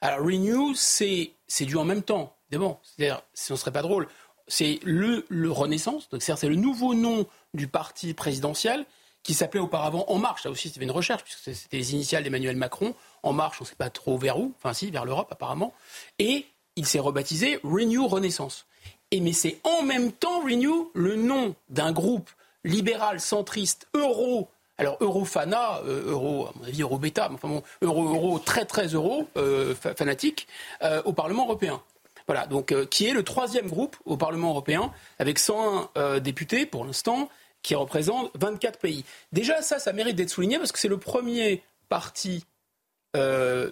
[0.00, 2.34] Alors, Renew, c'est du en même temps.
[2.50, 4.08] Évidemment, c'est-à-dire, ce ne serait pas drôle
[4.48, 8.84] c'est le, Renaissance, donc c'est le nouveau nom du parti présidentiel
[9.22, 10.42] qui s'appelait auparavant En Marche.
[10.42, 12.94] Ça aussi, c'était une recherche, puisque c'était les initiales d'Emmanuel Macron.
[13.22, 15.74] En Marche, on ne sait pas trop vers où, enfin si, vers l'Europe apparemment.
[16.18, 18.66] Et il s'est rebaptisé Renew Renaissance.
[19.10, 22.30] Et mais c'est en même temps Renew le nom d'un groupe
[22.64, 24.48] libéral centriste euro.
[24.78, 28.86] Alors Eurofana, euh, euro, à mon avis euro bêta, enfin bon, euro, euro très très
[28.86, 30.46] euro euh, fanatique
[30.82, 31.82] euh, au Parlement européen.
[32.28, 36.84] Voilà, donc qui est le troisième groupe au Parlement européen, avec 101 euh, députés pour
[36.84, 37.28] l'instant,
[37.62, 39.04] qui représentent 24 pays.
[39.32, 42.44] Déjà, ça, ça mérite d'être souligné parce que c'est le premier parti,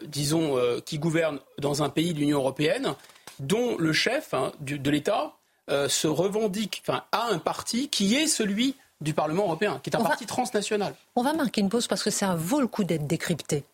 [0.09, 2.95] disons, qui gouverne dans un pays de l'Union européenne,
[3.39, 5.35] dont le chef hein, de l'État
[5.69, 10.03] se revendique, enfin, a un parti qui est celui du Parlement européen, qui est un
[10.03, 10.95] parti transnational.
[11.15, 13.65] On va marquer une pause parce que ça vaut le coup d'être décrypté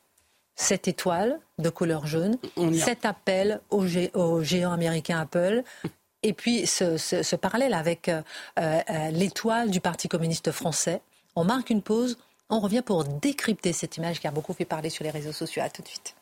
[0.55, 2.37] cette étoile de couleur jaune,
[2.75, 5.63] cet appel au, géant américain Apple,
[6.23, 8.23] et puis ce, parallèle avec euh,
[8.59, 11.01] euh, l'étoile du Parti communiste français.
[11.37, 12.19] On marque une pause,
[12.51, 15.63] on revient pour décrypter cette image qui a beaucoup fait parler sur les réseaux sociaux.
[15.63, 16.15] À tout de suite.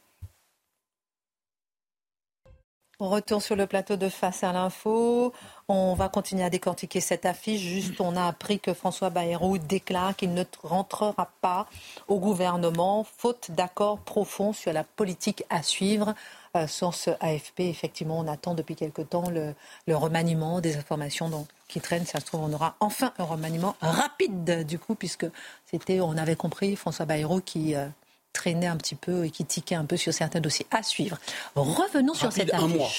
[3.02, 5.32] On retourne sur le plateau de Face à l'info.
[5.68, 7.62] On va continuer à décortiquer cette affiche.
[7.62, 11.66] Juste, on a appris que François Bayrou déclare qu'il ne rentrera pas
[12.08, 16.14] au gouvernement, faute d'accord profond sur la politique à suivre.
[16.58, 19.54] Euh, source AFP, effectivement, on attend depuis quelque temps le,
[19.88, 22.04] remaniement des informations qui traînent.
[22.04, 25.26] Ça se trouve, on aura enfin un remaniement rapide, du coup, puisque
[25.64, 27.86] c'était, on avait compris, François Bayrou qui euh,
[28.33, 31.19] traînait un petit peu et qui tiquait un peu sur certains dossiers à suivre.
[31.55, 32.64] Revenons sur cette affiche.
[32.64, 32.90] Un mois,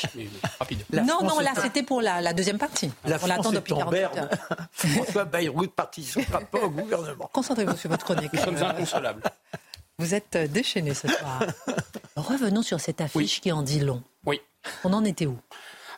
[0.60, 0.84] rapide.
[0.92, 2.92] non, non, là c'était pour la, deuxième partie.
[3.06, 4.30] La On l'attend depuis 48 heures.
[4.72, 7.30] François Bayrou ne participera pas au gouvernement.
[7.34, 8.34] Concentrez-vous sur votre chronique.
[8.34, 9.24] Nous sommes inconsolables.
[9.98, 11.44] Vous êtes déchaîné ce soir.
[12.16, 14.04] Revenons sur cette affiche qui en dit long.
[14.26, 14.42] Oui.
[14.84, 15.38] On en était où?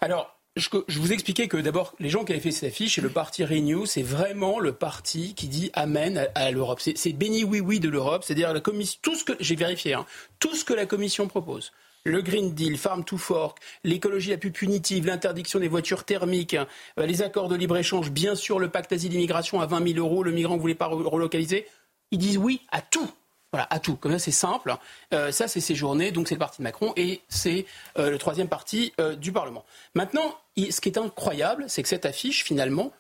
[0.02, 3.10] Alors, je, vous expliquais que d'abord, les gens qui avaient fait cette affiche, et le
[3.10, 6.80] parti Renew, c'est vraiment le parti qui dit Amen à, l'Europe.
[6.80, 10.06] C'est béni oui oui de l'Europe, c'est-à-dire la commission, tout ce que j'ai vérifié, hein,
[10.40, 11.72] tout ce que la Commission propose.
[12.06, 16.58] Le Green Deal, Farm to Fork, l'écologie la plus punitive, l'interdiction des voitures thermiques,
[17.00, 20.32] euh, les accords de libre-échange, bien sûr le pacte asile-immigration à 20 000 euros, le
[20.32, 21.66] migrant ne voulait pas relocaliser.
[22.12, 23.10] Ils disent oui à tout.
[23.54, 23.96] Voilà, à tout.
[23.96, 24.76] Comme ça, c'est simple.
[25.14, 27.68] Euh, ça, c'est ces journées, donc c'est le parti de Macron et c'est
[28.00, 29.64] euh, le troisième parti euh, du Parlement.
[29.94, 32.92] Maintenant, ce qui est incroyable, c'est que cette affiche, finalement,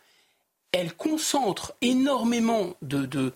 [0.71, 3.31] elle concentre énormément de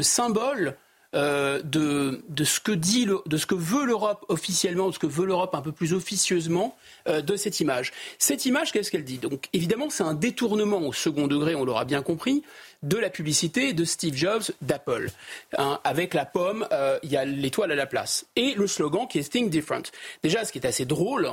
[0.00, 0.78] symboles
[1.16, 5.06] euh, de, de, ce que dit de ce que veut l'Europe officiellement, de ce que
[5.06, 6.76] veut l'Europe un peu plus officieusement
[7.08, 7.92] euh, de cette image.
[8.18, 9.18] Cette image, qu'est-ce qu'elle dit?
[9.18, 12.42] Donc évidemment, c'est un détournement au second degré, on l'aura bien compris,
[12.82, 15.10] de la publicité de Steve Jobs d'Apple.
[15.56, 18.26] Hein, avec la pomme, euh, il y a l'étoile à la place.
[18.36, 19.84] Et le slogan qui est Think Different.
[20.22, 21.30] Déjà, ce qui est assez drôle,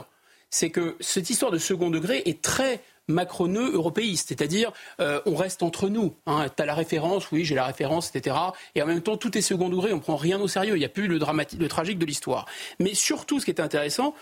[0.50, 5.63] c'est que cette histoire de second degré est très macroneux européiste, c'est-à-dire euh, on reste
[5.63, 6.16] entre nous.
[6.26, 6.48] Hein.
[6.56, 8.36] Tu as la référence, oui, j'ai la référence, etc.
[8.76, 10.86] Et en même temps, tout est second degré, on prend rien au sérieux, il n'y
[10.86, 12.46] a plus le, le tragique de l'histoire.
[12.80, 14.13] Mais surtout, ce qui est intéressant,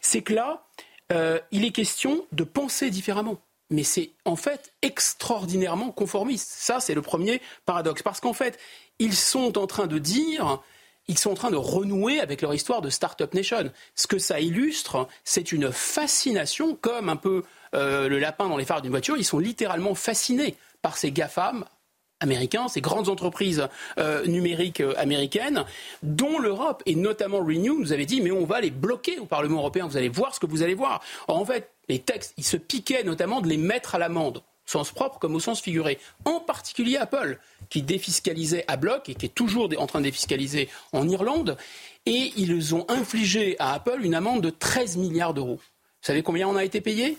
[0.00, 0.64] c'est que là,
[1.12, 3.38] euh, il est question de penser différemment.
[3.70, 6.48] Mais c'est en fait extraordinairement conformiste.
[6.50, 8.02] Ça, c'est le premier paradoxe.
[8.02, 8.58] Parce qu'en fait,
[8.98, 10.60] ils sont en train de dire
[11.08, 13.70] ils sont en train de renouer avec leur histoire de Startup Nation.
[13.94, 18.64] Ce que ça illustre, c'est une fascination, comme un peu euh, le lapin dans les
[18.64, 21.64] phares d'une voiture, ils sont littéralement fascinés par ces GAFAM
[22.20, 25.64] américains, ces grandes entreprises euh, numériques euh, américaines,
[26.02, 29.58] dont l'Europe, et notamment Renew, nous avait dit, mais on va les bloquer au Parlement
[29.58, 31.00] européen, vous allez voir ce que vous allez voir.
[31.28, 35.18] en fait, les textes, ils se piquaient notamment de les mettre à l'amende sens propre
[35.18, 35.98] comme au sens figuré.
[36.24, 37.38] En particulier Apple,
[37.70, 41.56] qui défiscalisait à bloc et qui est toujours en train de défiscaliser en Irlande.
[42.06, 45.56] Et ils ont infligé à Apple une amende de 13 milliards d'euros.
[45.56, 47.18] Vous savez combien on a été payé?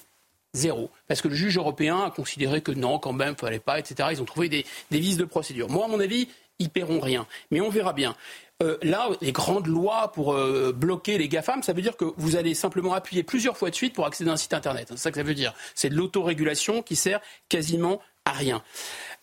[0.53, 0.89] Zéro.
[1.07, 3.79] Parce que le juge européen a considéré que non, quand même, il ne fallait pas,
[3.79, 4.09] etc.
[4.11, 5.69] Ils ont trouvé des, vices de procédure.
[5.69, 6.27] Moi, à mon avis,
[6.59, 7.27] ils paieront rien.
[7.51, 8.15] Mais on verra bien.
[8.61, 12.35] Euh, là, les grandes lois pour euh, bloquer les GAFAM, ça veut dire que vous
[12.35, 14.87] allez simplement appuyer plusieurs fois de suite pour accéder à un site Internet.
[14.89, 15.53] C'est ça que ça veut dire.
[15.75, 18.61] C'est de l'autorégulation qui sert quasiment à rien.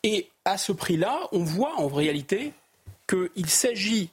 [0.05, 2.53] Et à ce prix-là, on voit en réalité
[3.09, 4.11] qu'il s'agit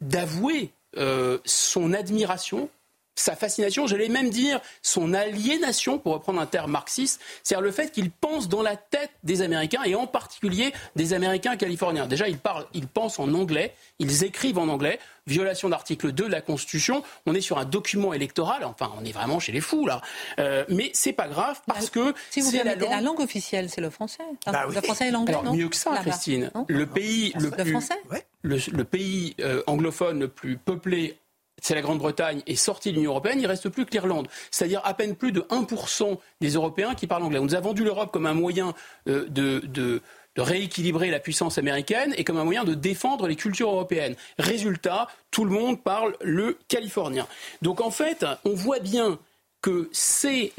[0.00, 2.70] d'avouer euh, son admiration
[3.14, 7.90] sa fascination, j'allais même dire son aliénation, pour reprendre un terme marxiste, c'est-à-dire le fait
[7.90, 12.06] qu'il pense dans la tête des Américains, et en particulier des Américains californiens.
[12.06, 16.30] Déjà, ils parlent, ils pensent en anglais, ils écrivent en anglais, violation d'article 2 de
[16.30, 19.86] la Constitution, on est sur un document électoral, enfin, on est vraiment chez les fous,
[19.86, 20.02] là.
[20.38, 22.14] Euh, mais c'est pas grave, parce que...
[22.30, 22.90] Si vous la langue...
[22.90, 24.22] la langue officielle, c'est le français.
[24.46, 26.50] Bah le français et l'anglais, non mieux que ça, Christine.
[26.68, 27.32] le pays...
[27.38, 27.94] Le, le, français
[28.42, 31.16] le, pays euh, anglophone le plus peuplé
[31.64, 34.28] c'est la Grande-Bretagne, est sortie de l'Union européenne, il reste plus que l'Irlande.
[34.50, 37.38] C'est-à-dire à peine plus de 1% des Européens qui parlent anglais.
[37.38, 38.74] On nous a vendu l'Europe comme un moyen
[39.08, 40.02] euh, de,
[40.36, 44.14] rééquilibrer la puissance américaine et comme un moyen de défendre les cultures européennes.
[44.38, 47.26] Résultat, tout le monde parle le californien.
[47.62, 49.18] Donc en fait, on voit bien
[49.64, 50.52] que c'est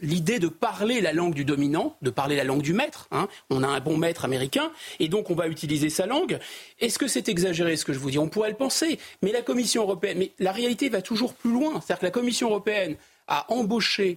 [0.00, 3.06] l'idée de parler la langue du dominant, de parler la langue du maître.
[3.10, 3.28] Hein.
[3.50, 6.38] On a un bon maître américain, et donc on va utiliser sa langue.
[6.80, 8.18] Est-ce que c'est exagéré ce que je vous dis?
[8.18, 11.82] On pourrait le penser, mais la Commission européenne, mais la réalité va toujours plus loin.
[11.82, 14.16] C'est-à-dire que la Commission européenne a embauché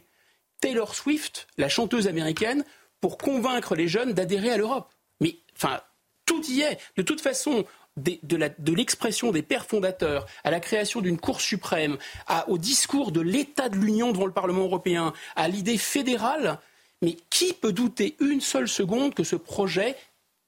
[0.62, 2.64] Taylor Swift, la chanteuse américaine,
[3.02, 4.90] pour convaincre les jeunes d'adhérer à l'Europe.
[5.20, 5.82] Mais enfin,
[6.26, 6.80] tout y est.
[6.96, 7.66] De toute façon,
[7.98, 11.98] de l'expression des pères fondateurs à la création d'une Cour suprême,
[12.48, 16.60] au discours de l'état de l'Union devant le Parlement européen, à l'idée fédérale,
[17.02, 19.96] mais qui peut douter une seule seconde que ce projet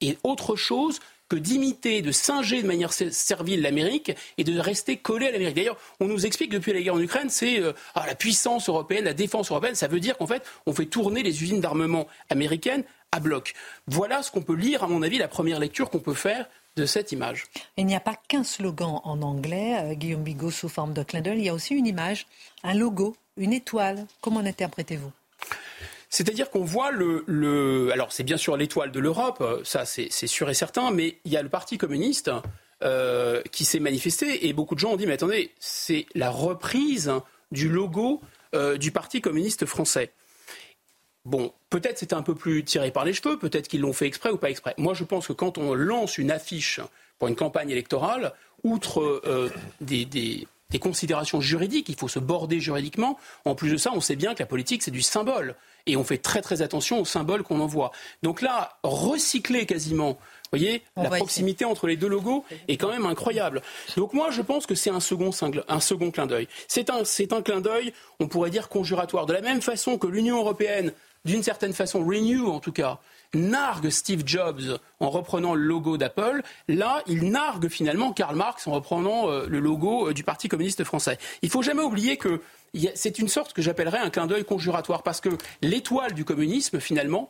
[0.02, 5.28] est autre chose que d'imiter, de singer de manière servile l'Amérique et de rester collé
[5.28, 5.56] à l'Amérique?
[5.56, 9.06] D'ailleurs, on nous explique depuis la guerre en Ukraine, c'est euh, ah, la puissance européenne,
[9.06, 9.76] la défense européenne.
[9.76, 13.54] Ça veut dire qu'en fait, on fait tourner les usines d'armement américaines à bloc.
[13.88, 16.86] Voilà ce qu'on peut lire, à mon avis, la première lecture qu'on peut faire de
[16.86, 17.46] cette image.
[17.78, 21.22] Il n'y a pas qu'un slogan en anglais, euh, Guillaume Bigot, sous forme de clin
[21.22, 22.28] d'œil, il y a aussi une image,
[22.64, 24.06] un logo, une étoile.
[24.22, 25.12] Comment l'interprétez-vous?
[26.10, 30.50] C'est-à-dire qu'on voit le, Alors, c'est bien sûr l'étoile de l'Europe, euh, ça c'est sûr
[30.50, 32.32] et certain, mais il y a le Parti communiste
[32.84, 37.12] euh, qui s'est manifesté et beaucoup de gens ont dit Mais attendez, c'est la reprise
[37.52, 38.22] du logo
[38.78, 40.12] du Parti communiste français.
[41.26, 44.30] Bon, peut-être c'était un peu plus tiré par les cheveux, peut-être qu'ils l'ont fait exprès
[44.30, 44.74] ou pas exprès.
[44.78, 46.82] Moi, je pense que quand on lance une affiche
[47.18, 48.34] pour une campagne électorale,
[48.64, 50.48] outre euh, des,
[50.82, 53.18] considérations juridiques, il faut se border juridiquement.
[53.46, 55.56] En plus de ça, on sait bien que la politique, c'est du symbole.
[55.86, 57.92] Et on fait très très attention aux symboles qu'on envoie.
[58.24, 60.18] Donc là, recycler quasiment
[60.54, 63.64] vous voyez, la proximité entre les deux logos est quand même incroyable.
[63.98, 65.32] Donc moi, je pense que c'est un second,
[65.68, 66.48] un second clin d'œil.
[66.68, 69.26] C'est un, un clin d'œil, on pourrait dire conjuratoire.
[69.26, 70.94] De la même façon que l'Union européenne
[71.26, 73.00] d'une certaine façon, Renew en tout cas,
[73.34, 78.72] nargue Steve Jobs en reprenant le logo d'Apple, là, il nargue finalement Karl Marx en
[78.72, 81.18] reprenant euh, le logo euh, du Parti communiste français.
[81.42, 82.42] Il faut jamais oublier que
[82.96, 85.30] c'est une sorte que j'appellerais un clin d'œil conjuratoire, parce que
[85.62, 87.30] l'étoile du communisme, finalement,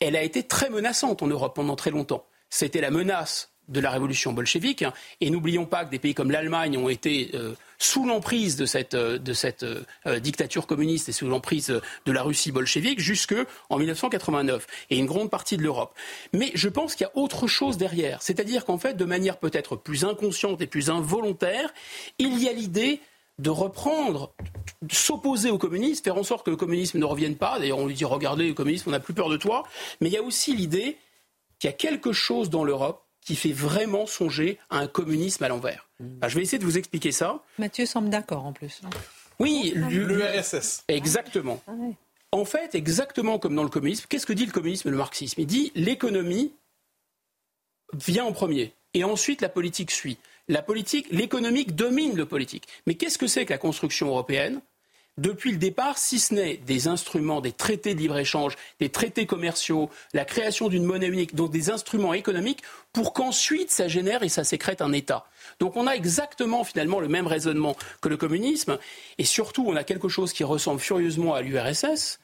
[0.00, 2.26] elle a été très menaçante en Europe pendant très longtemps.
[2.50, 4.84] C'était la menace de la révolution bolchevique.
[5.20, 8.94] Et n'oublions pas que des pays comme l'Allemagne ont été euh, sous l'emprise de cette,
[8.94, 14.66] euh, de cette euh, dictature communiste et sous l'emprise de la Russie bolchevique jusqu'en 1989
[14.90, 15.94] et une grande partie de l'Europe.
[16.32, 18.22] Mais je pense qu'il y a autre chose derrière.
[18.22, 21.72] C'est-à-dire qu'en fait, de manière peut-être plus inconsciente et plus involontaire,
[22.18, 23.00] il y a l'idée
[23.38, 24.32] de reprendre,
[24.82, 27.58] de s'opposer au communisme, faire en sorte que le communisme ne revienne pas.
[27.58, 29.64] D'ailleurs, on lui dit regardez, le communisme, on n'a plus peur de toi.
[30.00, 30.96] Mais il y a aussi l'idée
[31.58, 35.48] qu'il y a quelque chose dans l'Europe qui fait vraiment songer à un communisme à
[35.48, 35.88] l'envers.
[36.00, 36.28] Mmh.
[36.28, 37.42] je vais essayer de vous expliquer ça.
[37.58, 38.82] Mathieu semble d'accord en plus.
[39.38, 40.84] Oui, l'URSS.
[40.88, 41.62] Exactement.
[41.66, 41.72] Ah
[42.32, 45.40] en fait, exactement comme dans le communisme, qu'est-ce que dit le communisme et le marxisme?
[45.40, 46.52] Il dit l'économie
[47.92, 50.18] vient en premier et ensuite la politique suit.
[50.48, 52.66] La politique, l'économique domine le politique.
[52.86, 54.60] Mais qu'est-ce que c'est que la construction européenne?
[55.16, 59.90] Depuis le départ, si ce n'est des instruments, des traités de libre-échange, des traités commerciaux,
[60.12, 64.42] la création d'une monnaie unique, donc des instruments économiques, pour qu'ensuite ça génère et ça
[64.42, 65.26] sécrète un État.
[65.60, 68.78] Donc on a exactement finalement le même raisonnement que le communisme,
[69.18, 72.18] et surtout on a quelque chose qui ressemble furieusement à l'URSS,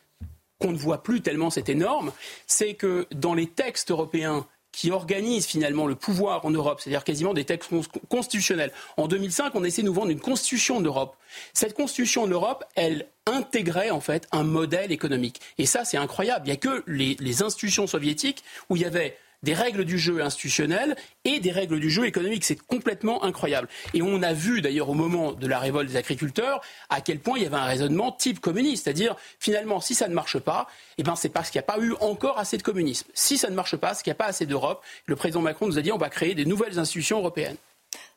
[0.58, 2.12] qu'on ne voit plus tellement c'est énorme,
[2.46, 7.34] c'est que dans les textes européens qui organise finalement le pouvoir en Europe, c'est-à-dire quasiment
[7.34, 7.70] des textes
[8.08, 8.72] constitutionnels.
[8.96, 11.16] En 2005, on essaie de nous vendre une constitution d'Europe.
[11.52, 15.40] Cette constitution d'Europe, elle intégrait en fait un modèle économique.
[15.58, 16.46] Et ça, c'est incroyable.
[16.46, 19.98] Il n'y a que les, les institutions soviétiques où il y avait des règles du
[19.98, 22.44] jeu institutionnelles et des règles du jeu économiques.
[22.44, 23.68] C'est complètement incroyable.
[23.94, 27.38] Et on a vu d'ailleurs au moment de la révolte des agriculteurs à quel point
[27.38, 30.66] il y avait un raisonnement type communiste, c'est-à-dire finalement si ça ne marche pas,
[30.98, 33.06] eh ben, c'est parce qu'il n'y a pas eu encore assez de communisme.
[33.14, 34.84] Si ça ne marche pas, c'est qu'il n'y a pas assez d'Europe.
[35.06, 37.56] Le président Macron nous a dit on va créer des nouvelles institutions européennes.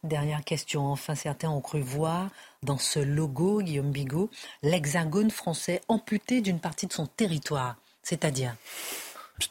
[0.04, 0.92] Dernière question.
[0.92, 2.30] Enfin, certains ont cru voir
[2.62, 4.30] dans ce logo, Guillaume Bigot,
[4.62, 7.76] l'hexagone français amputé d'une partie de son territoire.
[8.04, 8.56] C'est-à-dire?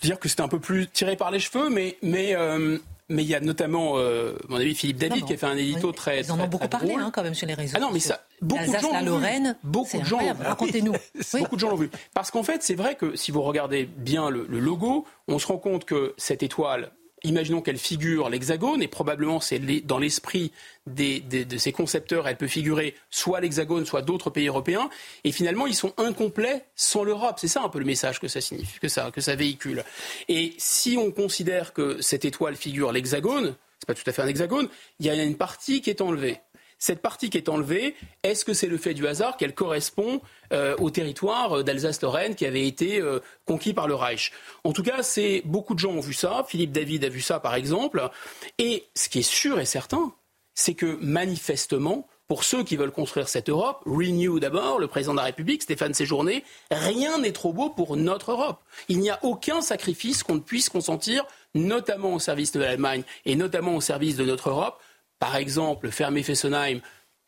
[0.01, 3.29] Dire que c'était un peu plus tiré par les cheveux, mais, mais, euh, mais il
[3.29, 6.21] y a notamment, euh, mon ami Philippe David, qui a fait un édito très.
[6.21, 7.75] Ils en ont beaucoup parlé hein, quand même sur les réseaux.
[7.77, 8.93] Ah non, mais ça, beaucoup de gens.
[8.93, 10.21] La Lorraine, beaucoup de gens.
[10.43, 10.93] Racontez-nous.
[11.39, 11.91] Beaucoup de gens l'ont vu.
[12.15, 15.47] Parce qu'en fait, c'est vrai que si vous regardez bien le, le logo, on se
[15.47, 16.91] rend compte que cette étoile
[17.25, 20.53] imaginons qu'elle figure l'hexagone, et probablement c'est dans l'esprit
[20.87, 24.91] de ces concepteurs, elle peut figurer soit l'hexagone, soit d'autres pays européens,
[25.25, 27.37] et finalement ils sont incomplets sans l'Europe.
[27.39, 29.85] C'est ça un peu le message que ça signifie, que ça, que ça véhicule.
[30.29, 34.29] Et si on considère que cette étoile figure l'hexagone, c'est pas tout à fait un
[34.29, 34.69] hexagone,
[35.01, 36.39] il y a une partie qui est enlevée.
[36.83, 40.21] Cette partie qui est enlevée, est-ce que c'est le fait du hasard qu'elle correspond
[40.53, 44.33] euh, au territoire euh, d'Alsace-Lorraine qui avait été euh, conquis par le Reich?
[44.65, 46.45] En tout cas, c'est beaucoup de gens ont vu ça.
[46.49, 48.11] Philippe David a vu ça, par exemple.
[48.59, 50.13] Et ce qui est sûr et certain,
[50.57, 55.19] c'est que manifestement, pour ceux qui veulent construire cette Europe, Renew d'abord, le président de
[55.19, 56.43] la République, Stéphane Séjourné,
[56.73, 58.59] rien n'est trop beau pour notre Europe.
[58.89, 63.37] Il n'y a aucun sacrifice qu'on ne puisse consentir, notamment au service de l'Allemagne et
[63.37, 64.81] notamment au service de notre Europe,
[65.23, 66.81] par exemple, fermer Fessenheim,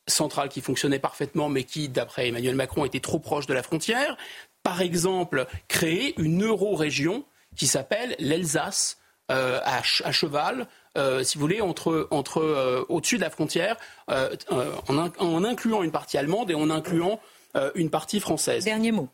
[0.09, 4.16] centrale qui fonctionnait parfaitement, mais qui, d'après Emmanuel Macron, était trop proche de la frontière.
[4.64, 8.98] Par exemple, créer une euro-région qui s'appelle l'Alsace,
[9.30, 10.66] euh, à, cheval,
[10.98, 13.76] euh, si vous voulez, entre, entre euh, au-dessus de la frontière,
[14.09, 17.20] en, incluant une partie allemande et en incluant
[17.76, 18.64] une partie française.
[18.64, 19.09] Dernier mot.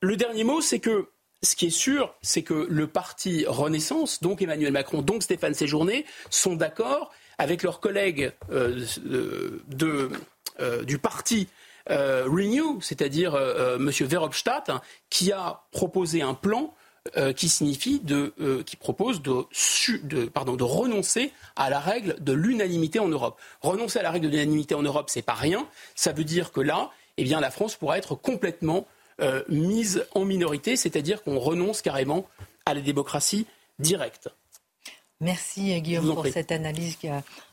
[0.00, 1.06] Le dernier mot, c'est que
[1.44, 6.04] ce qui est sûr, c'est que le parti Renaissance, donc Emmanuel Macron, donc Stéphane Séjourné,
[6.30, 8.84] sont d'accord avec leurs collègues euh,
[10.60, 11.48] euh, du parti
[11.90, 13.88] euh, Renew, c'est-à-dire M.
[13.88, 14.72] Verhofstadt,
[15.08, 16.74] qui a proposé un plan
[17.36, 18.02] qui signifie
[18.66, 23.40] qui propose de, renoncer à la règle de l'unanimité en Europe.
[23.62, 25.66] Renoncer à la règle de l'unanimité en Europe, c'est pas rien.
[25.94, 28.86] Ça veut dire que là, eh bien, la France pourra être complètement
[29.48, 32.28] mise en minorité, c'est-à-dire qu'on renonce carrément
[32.66, 33.46] à la démocratie
[33.78, 34.28] directe.
[35.20, 36.96] Merci Guillaume pour cette analyse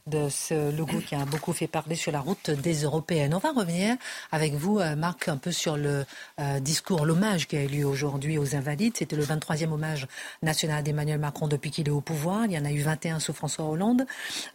[0.07, 3.33] de ce logo qui a beaucoup fait parler sur la route des Européennes.
[3.33, 3.95] On va revenir
[4.31, 6.05] avec vous, euh, Marc, un peu sur le
[6.39, 8.97] euh, discours, l'hommage qui a eu lieu aujourd'hui aux Invalides.
[8.97, 10.05] C'était le 23e hommage
[10.43, 12.45] national d'Emmanuel Macron depuis qu'il est au pouvoir.
[12.45, 14.05] Il y en a eu 21 sous François Hollande.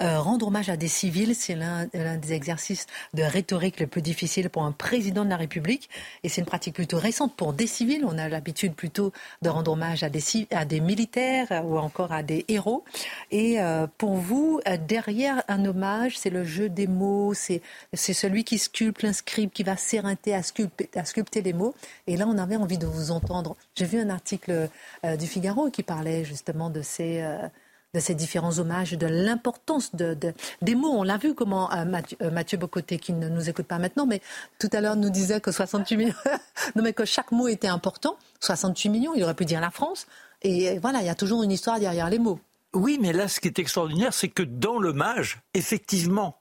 [0.00, 4.50] Euh, rendre hommage à des civils, c'est l'un des exercices de rhétorique les plus difficiles
[4.50, 5.90] pour un président de la République.
[6.22, 8.04] Et c'est une pratique plutôt récente pour des civils.
[8.06, 10.10] On a l'habitude plutôt de rendre hommage à
[10.64, 12.84] des militaires ou encore à des héros.
[13.32, 13.58] Et
[13.98, 17.62] pour vous, derrière un hommage, c'est le jeu des mots, c'est
[17.94, 21.74] celui qui sculpte, l'inscribe, qui va s'éreinter à sculpter, les mots.
[22.06, 23.56] Et là, on avait envie de vous entendre.
[23.74, 24.68] J'ai vu un article
[25.04, 27.22] euh, du Figaro qui parlait justement de ces...
[27.22, 27.48] Euh,
[27.92, 30.16] de ces différents hommages, de l'importance de,
[30.62, 30.92] des mots.
[30.92, 31.84] On l'a vu comment euh,
[32.30, 34.20] Mathieu, Bocoté, qui ne nous écoute pas maintenant, mais
[34.60, 36.14] tout à l'heure nous disait que 68 millions,
[36.76, 38.16] non mais que chaque mot était important.
[38.38, 40.06] 68 millions, il aurait pu dire la France.
[40.42, 42.38] Et voilà, il y a toujours une histoire derrière les mots.
[42.74, 46.40] Oui, mais là, ce qui est extraordinaire, c'est que dans l'hommage, effectivement,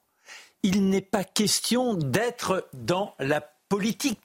[0.61, 4.19] il n'est pas question d'être dans la politique.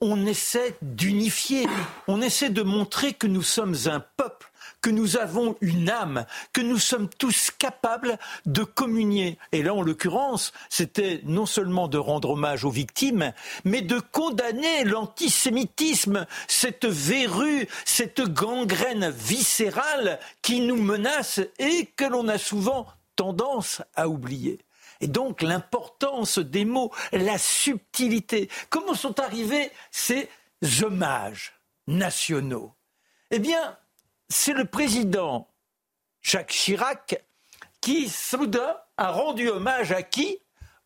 [0.00, 1.66] On essaie d'unifier,
[2.06, 4.47] on essaie de montrer que nous sommes un peuple
[4.80, 9.38] que nous avons une âme, que nous sommes tous capables de communier.
[9.52, 13.32] Et là, en l'occurrence, c'était non seulement de rendre hommage aux victimes,
[13.64, 22.28] mais de condamner l'antisémitisme, cette verrue, cette gangrène viscérale qui nous menace et que l'on
[22.28, 24.58] a souvent tendance à oublier.
[25.00, 28.48] Et donc l'importance des mots, la subtilité.
[28.70, 30.28] Comment sont arrivés ces
[30.82, 31.52] hommages
[31.86, 32.72] nationaux?
[33.30, 33.76] Eh bien,
[34.28, 35.48] c'est le président
[36.20, 37.24] Jacques Chirac
[37.80, 40.38] qui, soudain, a rendu hommage à qui?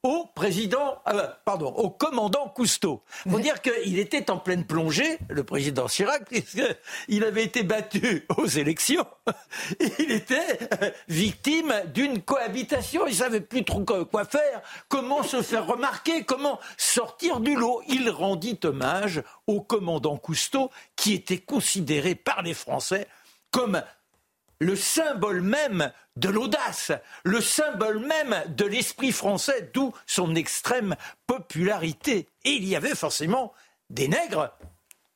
[0.05, 3.05] Au président, euh, pardon, au commandant Cousteau.
[3.31, 8.47] Faut dire qu'il était en pleine plongée, le président Chirac, puisqu'il avait été battu aux
[8.47, 9.07] élections.
[10.01, 13.07] Il était euh, victime d'une cohabitation.
[13.07, 17.81] Il savait plus trop quoi faire, comment se faire remarquer, comment sortir du lot.
[17.87, 23.07] Il rendit hommage au commandant Cousteau, qui était considéré par les Français
[23.53, 23.83] comme
[24.59, 26.93] le symbole même de l'audace,
[27.25, 30.97] le symbole même de l'esprit français, d'où son extrême
[31.27, 32.29] popularité.
[32.45, 33.53] Et il y avait forcément
[33.91, 34.53] des nègres,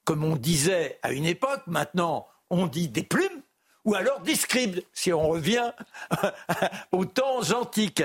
[0.05, 3.43] comme on disait à une époque, maintenant on dit des plumes,
[3.84, 5.72] ou alors des scribes, si on revient
[6.93, 8.03] aux temps antiques.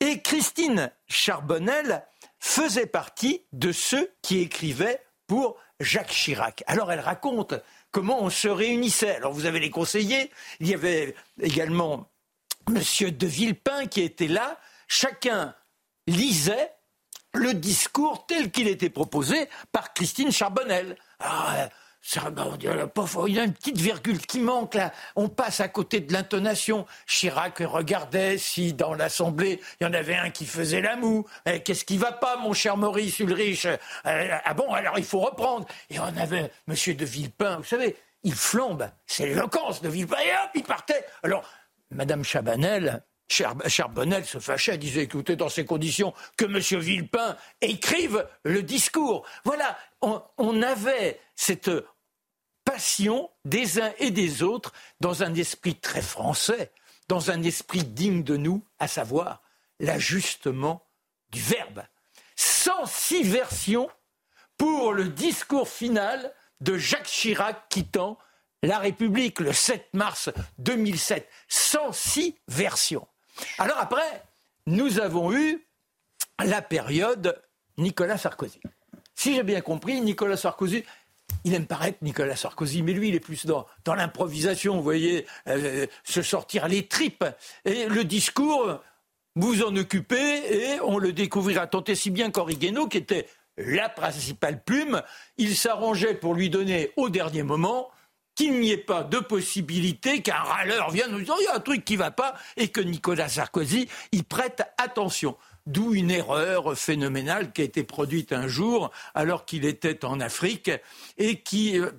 [0.00, 2.04] Et Christine Charbonnel
[2.38, 6.64] faisait partie de ceux qui écrivaient pour Jacques Chirac.
[6.66, 7.54] Alors elle raconte
[7.90, 9.16] comment on se réunissait.
[9.16, 10.30] Alors vous avez les conseillers,
[10.60, 12.10] il y avait également
[12.68, 13.10] M.
[13.10, 14.58] de Villepin qui était là.
[14.86, 15.54] Chacun
[16.06, 16.72] lisait
[17.34, 20.96] le discours tel qu'il était proposé par Christine Charbonnel.
[21.20, 21.68] Ah,
[23.26, 24.92] il y a une petite virgule qui manque là.
[25.16, 26.86] On passe à côté de l'intonation.
[27.06, 31.26] Chirac regardait si dans l'Assemblée, il y en avait un qui faisait la moue.
[31.44, 33.66] Eh, qu'est-ce qui va pas, mon cher Maurice Ulrich?
[33.66, 35.66] Eh, Ah bon, alors il faut reprendre.
[35.90, 36.96] Et on avait M.
[36.96, 38.90] de Villepin, vous savez, il flambe.
[39.06, 40.18] C'est l'éloquence de Villepin.
[40.18, 41.04] Et hop, il partait.
[41.22, 41.44] Alors,
[41.90, 46.80] Madame Chabanel, Charbonnel se fâchait, disait écoutez, dans ces conditions, que M.
[46.80, 49.26] Villepin écrive le discours.
[49.44, 51.70] Voilà, on, avait cette
[52.78, 56.70] passion des uns et des autres dans un esprit très français,
[57.08, 59.42] dans un esprit digne de nous, à savoir
[59.80, 60.86] l'ajustement
[61.32, 61.82] du verbe.
[62.36, 63.90] 106 versions
[64.56, 68.16] pour le discours final de Jacques Chirac quittant
[68.62, 71.28] la République le 7 mars 2007.
[71.48, 73.08] 106 versions.
[73.58, 74.22] Alors après,
[74.66, 75.66] nous avons eu
[76.44, 77.42] la période
[77.76, 78.60] Nicolas Sarkozy.
[79.16, 80.84] Si j'ai bien compris, Nicolas Sarkozy,
[81.44, 85.86] il aime paraître Nicolas Sarkozy, mais lui, il est plus dans, l'improvisation, vous voyez, euh,
[86.04, 87.24] se sortir les tripes.
[87.64, 88.80] Et le discours,
[89.36, 93.88] vous en occupez et on le découvrira tant et si bien qu'Henri qui était la
[93.88, 95.02] principale plume,
[95.36, 97.88] il s'arrangeait pour lui donner au dernier moment
[98.34, 101.60] qu'il n'y ait pas de possibilité qu'un râleur vienne nous dire il y a un
[101.60, 105.36] truc qui ne va pas et que Nicolas Sarkozy y prête attention.
[105.68, 110.70] D'où une erreur phénoménale qui a été produite un jour alors qu'il était en Afrique
[111.18, 111.90] et qui euh,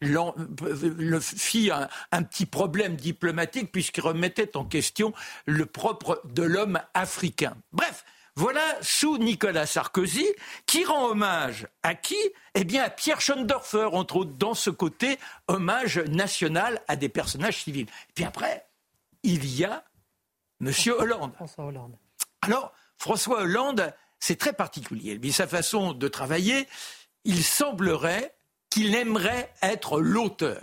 [0.00, 5.12] le fit un, un, petit problème diplomatique puisqu'il remettait en question
[5.44, 7.56] le propre de l'homme africain.
[7.72, 10.26] Bref, Voilà sous Nicolas Sarkozy,
[10.66, 12.16] qui rend hommage à qui?
[12.54, 17.62] Eh bien à Pierre Schoendorfer, entre autres, dans ce côté hommage national à des personnages
[17.62, 17.86] civils.
[18.08, 18.66] Et puis après,
[19.22, 19.84] il y a
[20.60, 20.72] M.
[20.98, 21.34] Hollande.
[21.34, 21.96] François Hollande.
[22.42, 25.18] Alors, François Hollande, c'est très particulier.
[25.22, 26.66] Mais sa façon de travailler,
[27.24, 28.34] il semblerait
[28.70, 30.62] qu'il aimerait être l'auteur.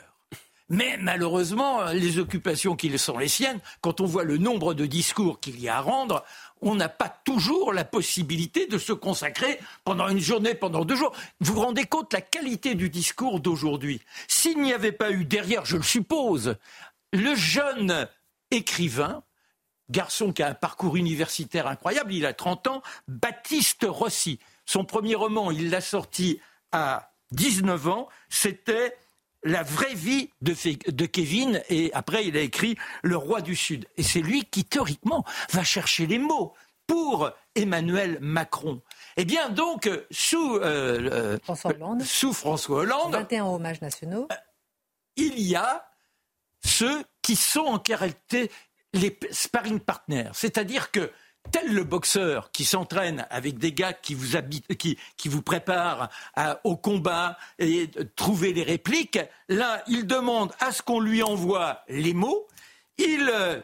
[0.70, 5.42] Mais malheureusement, les occupations qui sont les siennes, quand on voit le nombre de discours
[5.42, 6.24] qu'il y a à rendre,
[6.62, 11.14] on n'a pas toujours la possibilité de se consacrer pendant une journée, pendant deux jours.
[11.42, 14.02] Vous vous rendez compte la qualité du discours d'aujourd'hui?
[14.30, 16.56] S'il n'y avait pas eu derrière, je le suppose,
[17.12, 18.08] le jeune
[18.52, 19.24] écrivain,
[19.92, 24.40] garçon qui a un parcours universitaire incroyable, il a 30 ans, Baptiste Rossi.
[24.66, 26.40] Son premier roman, il l'a sorti
[26.72, 28.98] à 19 ans, c'était
[29.44, 30.56] la vraie vie de,
[30.92, 33.88] de, Kevin et après il a écrit Le roi du Sud.
[33.98, 36.54] Et c'est lui qui théoriquement va chercher les mots
[36.86, 38.82] pour Emmanuel Macron.
[39.18, 44.36] Eh bien donc sous, euh, François Hollande, sous François Hollande, 21 hommages nationaux, euh,
[45.16, 45.88] il y a
[46.64, 48.48] ceux qui sont en caractère
[48.94, 51.12] les sparring partners, c'est-à-dire que
[51.50, 56.10] tel le boxeur qui s'entraîne avec des gars qui vous, préparent
[56.64, 59.20] au combat et trouver les répliques,
[59.50, 62.48] là, il demande à ce qu'on lui envoie les mots,
[62.98, 63.60] il euh,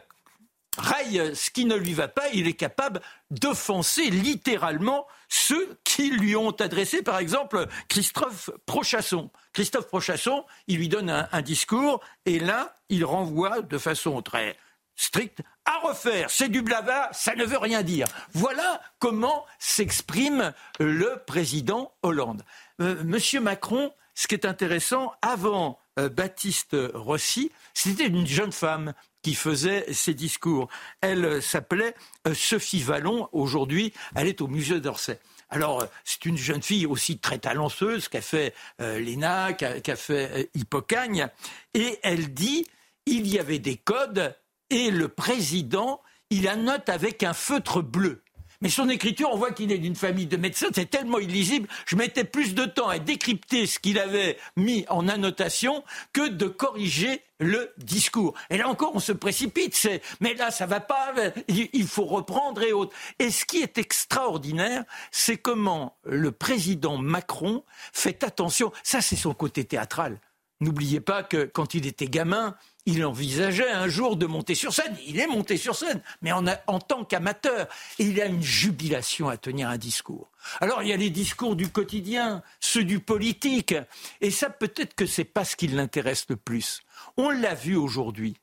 [0.76, 3.00] raille ce qui ne lui va pas, il est capable
[3.30, 9.30] d'offenser littéralement ceux qui lui ont adressé, par exemple, Christophe Prochasson.
[9.52, 14.56] Christophe Prochasson, il lui donne un discours et là, il renvoie de façon très
[14.98, 16.28] stricte à refaire.
[16.28, 18.08] C'est du blabla, ça ne veut rien dire.
[18.34, 22.42] Voilà comment s'exprime le président Hollande.
[22.82, 28.92] Euh, Monsieur Macron, ce qui est intéressant, avant euh, Baptiste Rossi, c'était une jeune femme
[29.22, 30.68] qui faisait ses discours.
[31.00, 31.94] Elle euh, s'appelait
[32.34, 33.28] Sophie Vallon.
[33.32, 35.20] Aujourd'hui, elle est au musée d'Orsay.
[35.48, 41.28] Alors, c'est une jeune fille aussi très talentueuse qui a fait l'ENA, qui fait Hippocagne.
[41.72, 42.66] Et elle dit,
[43.06, 44.36] il y avait des codes
[44.70, 46.00] et le président,
[46.30, 48.22] il annote avec un feutre bleu.
[48.60, 51.68] Mais son écriture, on voit qu'il est d'une famille de médecins, c'est tellement illisible.
[51.86, 56.48] Je mettais plus de temps à décrypter ce qu'il avait mis en annotation que de
[56.48, 58.34] corriger le discours.
[58.50, 59.76] Et là encore, on se précipite.
[59.76, 61.14] C'est, mais là, ça va pas.
[61.46, 62.96] Il faut reprendre et autres.
[63.20, 67.62] Et ce qui est extraordinaire, c'est comment le président Macron
[67.92, 68.72] fait attention.
[68.82, 70.18] Ça, c'est son côté théâtral.
[70.60, 74.96] N'oubliez pas que quand il était gamin, il envisageait un jour de monter sur scène.
[75.06, 77.68] Il est monté sur scène, mais en, en tant qu'amateur.
[77.98, 80.30] Il a une jubilation à tenir un discours.
[80.60, 83.74] Alors il y a les discours du quotidien, ceux du politique.
[84.20, 86.80] Et ça, peut-être que c'est pas ce qui l'intéresse le plus.
[87.16, 88.36] On l'a vu aujourd'hui.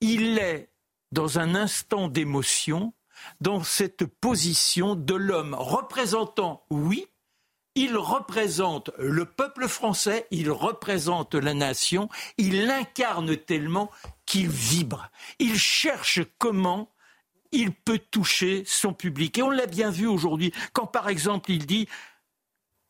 [0.00, 0.70] Il est
[1.12, 2.94] dans un instant d'émotion,
[3.40, 7.06] dans cette position de l'homme représentant, oui,
[7.74, 12.08] il représente le peuple français, il représente la nation,
[12.38, 13.90] il l'incarne tellement
[14.26, 15.08] qu'il vibre.
[15.38, 16.90] Il cherche comment
[17.50, 19.38] il peut toucher son public.
[19.38, 21.88] Et on l'a bien vu aujourd'hui, quand par exemple il dit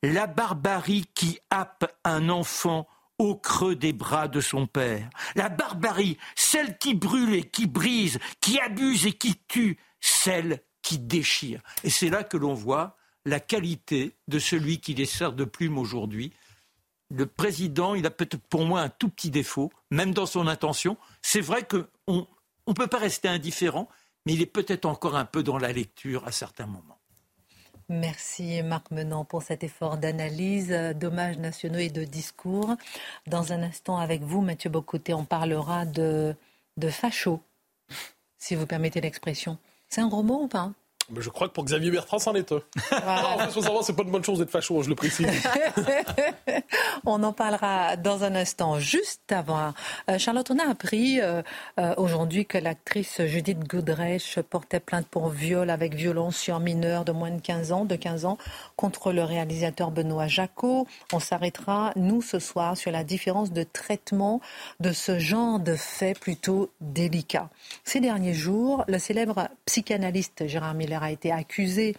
[0.02, 5.08] La barbarie qui happe un enfant au creux des bras de son père.
[5.36, 10.98] La barbarie, celle qui brûle et qui brise, qui abuse et qui tue, celle qui
[10.98, 11.60] déchire.
[11.84, 15.78] Et c'est là que l'on voit la qualité de celui qui les sert de plume
[15.78, 16.32] aujourd'hui.
[17.10, 20.96] Le président, il a peut-être pour moi un tout petit défaut, même dans son intention.
[21.20, 22.26] C'est vrai qu'on
[22.66, 23.88] ne peut pas rester indifférent,
[24.24, 26.98] mais il est peut-être encore un peu dans la lecture à certains moments.
[27.88, 32.76] Merci Marc Menant pour cet effort d'analyse, d'hommages nationaux et de discours.
[33.26, 36.34] Dans un instant avec vous, Mathieu Bocoté, on parlera de,
[36.78, 37.42] de facho,
[38.38, 39.58] si vous permettez l'expression.
[39.90, 40.72] C'est un gros mot ou pas?
[41.18, 42.56] Je crois que pour Xavier Bertrand, c'en est un.
[42.92, 45.26] en fait, c'est pas une bonne chose d'être facho, je le précise.
[47.06, 48.78] on en parlera dans un instant.
[48.78, 49.74] Juste avant,
[50.08, 51.42] euh, Charlotte, on a appris euh,
[51.78, 57.12] euh, aujourd'hui que l'actrice Judith Godrèche portait plainte pour viol avec violence sur mineur de
[57.12, 58.38] moins de 15 ans, de 15 ans,
[58.76, 60.86] contre le réalisateur Benoît Jacot.
[61.12, 64.40] On s'arrêtera, nous, ce soir, sur la différence de traitement
[64.80, 67.50] de ce genre de faits plutôt délicats.
[67.84, 71.96] Ces derniers jours, le célèbre psychanalyste Gérard Miller a été accusé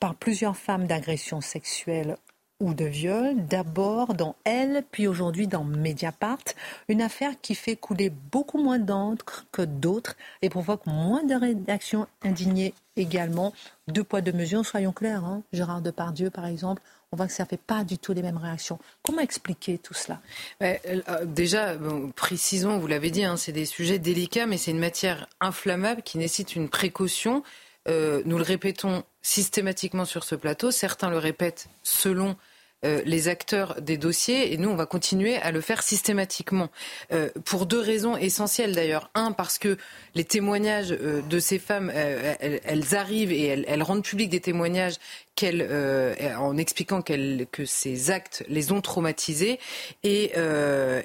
[0.00, 2.16] par plusieurs femmes d'agression sexuelle
[2.60, 6.42] ou de viol, d'abord dans Elle, puis aujourd'hui dans Mediapart,
[6.88, 12.08] une affaire qui fait couler beaucoup moins d'encre que d'autres et provoque moins de réactions
[12.22, 13.52] indignées également.
[13.86, 15.24] Deux poids, deux mesures, soyons clairs.
[15.24, 15.42] Hein.
[15.52, 16.82] Gérard Depardieu, par exemple,
[17.12, 18.78] on voit que ça ne fait pas du tout les mêmes réactions.
[19.02, 20.20] Comment expliquer tout cela?
[20.62, 20.76] Euh,
[21.24, 21.74] Déjà,
[22.16, 26.18] précisons, vous l'avez dit, hein, c'est des sujets délicats, mais c'est une matière inflammable qui
[26.18, 27.42] nécessite une précaution.
[27.88, 32.36] Euh, nous le répétons systématiquement sur ce plateau, certains le répètent selon
[32.84, 36.70] euh, les acteurs des dossiers et nous, on va continuer à le faire systématiquement.
[37.12, 39.10] Euh, pour deux raisons essentielles d'ailleurs.
[39.14, 39.76] Un, parce que
[40.14, 44.94] les témoignages euh, de ces femmes, elles, arrivent et elles, rendent public des témoignages
[45.42, 49.58] en expliquant que ces actes les ont traumatisés
[50.02, 50.32] et,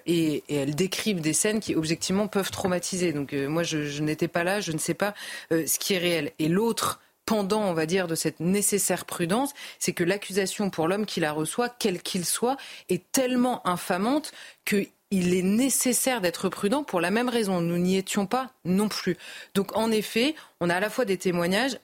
[0.07, 3.13] et, elles décrivent des scènes qui objectivement peuvent traumatiser.
[3.13, 5.13] Donc moi, je n'étais pas là, je ne sais pas
[5.51, 6.31] ce qui est réel.
[6.39, 11.05] Et l'autre pendant, on va dire, de cette nécessaire prudence, c'est que l'accusation pour l'homme
[11.05, 12.57] qui la reçoit, quel qu'il soit,
[12.89, 14.31] est tellement infamante
[14.65, 17.61] qu'il est nécessaire d'être prudent pour la même raison.
[17.61, 19.17] Nous n'y étions pas non plus.
[19.55, 21.77] Donc, en effet, on a à la fois des témoignages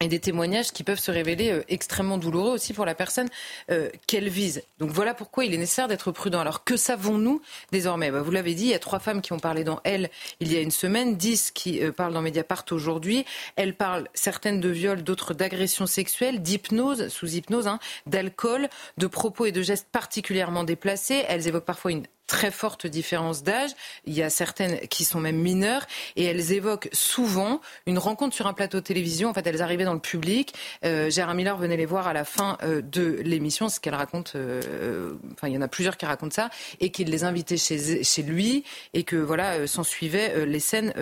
[0.00, 3.28] et des témoignages qui peuvent se révéler euh, extrêmement douloureux aussi pour la personne
[3.70, 4.62] euh, qu'elle vise.
[4.78, 6.40] Donc voilà pourquoi il est nécessaire d'être prudent.
[6.40, 8.10] Alors que savons-nous désormais?
[8.10, 10.52] Bah, Vous l'avez dit, il y a trois femmes qui ont parlé dans Elle il
[10.52, 13.26] y a une semaine, dix qui euh, parlent dans Mediapart aujourd'hui.
[13.56, 19.44] Elles parlent certaines de viols, d'autres d'agressions sexuelles, d'hypnose, sous hypnose, hein, d'alcool, de propos
[19.44, 21.24] et de gestes particulièrement déplacés.
[21.28, 23.72] Elles évoquent parfois une très forte différence d'âge.
[24.04, 28.46] Il y a certaines qui sont même mineures et elles évoquent souvent une rencontre sur
[28.46, 29.30] un plateau de télévision.
[29.30, 30.54] En fait, elles arrivaient dans le public.
[30.84, 34.34] Euh, Gérard Miller venait les voir à la fin euh, de l'émission, ce qu'elle raconte.
[34.36, 38.04] Euh, enfin, il y en a plusieurs qui racontent ça et qu'il les invitait chez,
[38.04, 38.62] chez lui
[38.94, 40.94] et que voilà, s'en suivaient les scènes,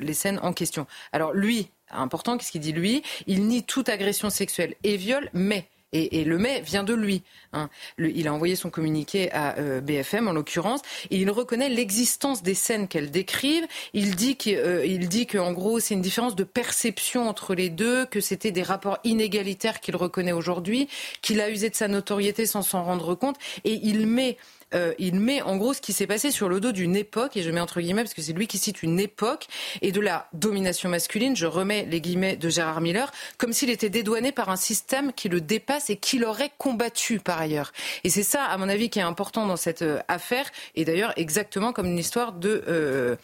[0.00, 0.88] les scènes en question.
[1.12, 3.04] Alors lui, important, qu'est-ce qu'il dit lui?
[3.28, 7.22] Il nie toute agression sexuelle et viol, mais et, le mais vient de lui.
[7.52, 7.68] Hein.
[7.98, 10.80] il a envoyé son communiqué à euh, BFM, en l'occurrence,
[11.10, 13.66] et il reconnaît l'existence des scènes qu'elle décrivent.
[13.92, 18.20] Il dit qu'en euh, qu'en gros, c'est une différence de perception entre les deux, que
[18.20, 20.88] c'était des rapports inégalitaires qu'il reconnaît aujourd'hui,
[21.20, 24.38] qu'il a usé de sa notoriété sans s'en rendre compte, et il met
[24.74, 27.42] euh, il met en gros ce qui s'est passé sur le dos d'une époque, et
[27.42, 29.46] je mets entre guillemets parce que c'est lui qui cite une époque,
[29.80, 33.90] et de la domination masculine, je remets les guillemets de Gérard Miller, comme s'il était
[33.90, 37.72] dédouané par un système qui le dépasse et qui l'aurait combattu par ailleurs.
[38.04, 41.12] Et c'est ça, à mon avis, qui est important dans cette euh, affaire, et d'ailleurs
[41.16, 42.64] exactement comme une histoire de...
[42.68, 43.16] Euh,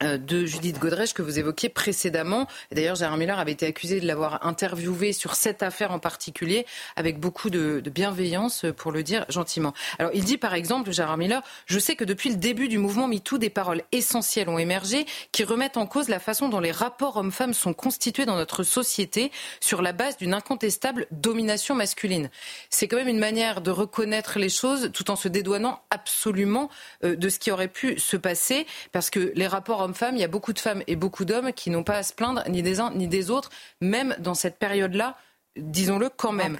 [0.00, 2.46] de Judith Godrèche que vous évoquiez précédemment.
[2.72, 7.18] D'ailleurs, Gérard Miller avait été accusé de l'avoir interviewé sur cette affaire en particulier, avec
[7.18, 9.74] beaucoup de, bienveillance, pour le dire gentiment.
[9.98, 13.08] Alors, il dit par exemple Gérard Miller, je sais que depuis le début du mouvement
[13.08, 17.16] MeToo, des paroles essentielles ont émergé qui remettent en cause la façon dont les rapports
[17.16, 19.30] hommes-femmes sont constitués dans notre société
[19.60, 22.30] sur la base d'une incontestable domination masculine.
[22.70, 26.70] C'est quand même une manière de reconnaître les choses tout en se dédouanant absolument
[27.04, 30.24] euh, de ce qui aurait pu se passer parce que les rapports hommes-femmes, il y
[30.24, 32.80] a beaucoup de femmes et beaucoup d'hommes qui n'ont pas à se plaindre ni des
[32.80, 35.16] uns ni des autres, même dans cette période-là
[35.56, 36.56] disons-le quand même.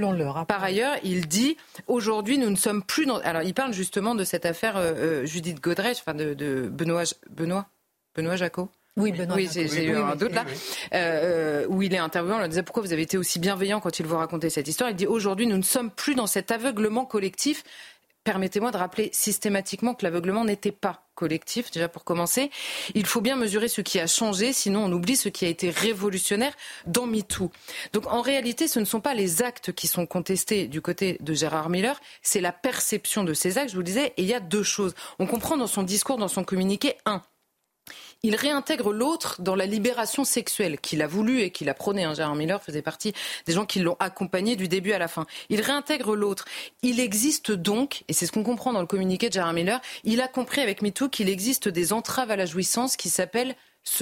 [0.49, 1.57] Par ailleurs, il dit
[1.87, 3.19] aujourd'hui nous ne sommes plus dans.
[3.19, 7.67] Alors il parle justement de cette affaire euh, euh, Judith Godrèche, enfin de, Benoît Benoît
[8.15, 8.69] Benoît Jacot.
[8.97, 9.37] Oui, Benoît.
[9.37, 10.45] Oui, j'ai eu un doute là.
[10.93, 14.01] Euh, où il est interviewé, on lui disait pourquoi vous avez été aussi bienveillant quand
[14.01, 14.91] il vous racontait cette histoire?
[14.91, 17.63] Il dit aujourd'hui nous ne sommes plus dans cet aveuglement collectif
[18.25, 22.51] permettez-moi de rappeler systématiquement que l'aveuglement n'était pas collectif, déjà pour commencer.
[22.95, 25.69] Il faut bien mesurer ce qui a changé, sinon on oublie ce qui a été
[25.69, 26.53] révolutionnaire
[26.87, 27.51] dans MeToo.
[27.93, 31.35] Donc en réalité, ce ne sont pas les actes qui sont contestés du côté de
[31.35, 34.35] Gérard Miller, c'est la perception de ces actes, je vous le disais, et il y
[34.35, 34.95] a deux choses.
[35.19, 37.23] On comprend dans son discours, dans son communiqué, un,
[38.23, 42.05] il réintègre l'autre dans la libération sexuelle qu'il a voulu et qu'il a prôné.
[42.05, 42.35] Hein.
[42.35, 43.13] Miller faisait partie
[43.47, 45.27] des gens qui l'ont accompagné du début à la fin.
[45.49, 46.45] Il réintègre l'autre.
[46.83, 50.21] Il existe donc, et c'est ce qu'on comprend dans le communiqué de Gérard Miller, il
[50.21, 53.57] a compris avec MeToo qu'il existe des entraves à la jouissance qui s'appellent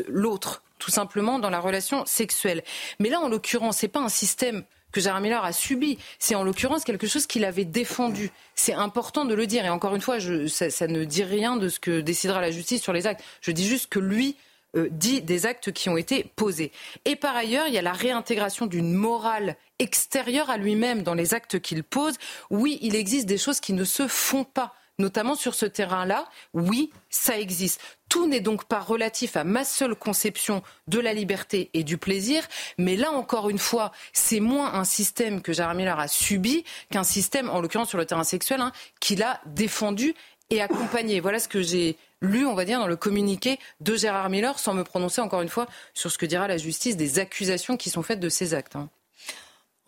[0.09, 2.63] l'autre, tout simplement dans la relation sexuelle.
[2.99, 5.99] Mais là, en l'occurrence, c'est pas un système que Gérard Miller a subi.
[6.19, 8.31] C'est en l'occurrence quelque chose qu'il avait défendu.
[8.55, 9.65] C'est important de le dire.
[9.65, 12.83] Et encore une fois, je, ça, ne dit rien de ce que décidera la justice
[12.83, 13.23] sur les actes.
[13.41, 14.37] Je dis juste que lui
[14.77, 16.73] euh, dit des actes qui ont été posés.
[17.05, 21.35] Et par ailleurs, il y a la réintégration d'une morale extérieure à lui-même dans les
[21.35, 22.17] actes qu'il pose.
[22.51, 26.91] Oui, il existe des choses qui ne se font pas notamment sur ce terrain-là, oui,
[27.11, 27.81] ça existe.
[28.09, 32.43] Tout n'est donc pas relatif à ma seule conception de la liberté et du plaisir,
[32.79, 37.05] mais là encore une fois, c'est moins un système que Gérard Miller a subi qu'un
[37.05, 40.15] système, en l'occurrence sur le terrain sexuel, hein, qu'il a défendu
[40.51, 41.21] et accompagné.
[41.21, 44.75] Voilà ce que j'ai lu, on va dire, dans le communiqué de Gérard Miller, sans
[44.75, 48.03] me prononcer encore une fois sur ce que dira la justice des accusations qui sont
[48.03, 48.77] faites de ces actes.
[48.77, 48.89] Hein.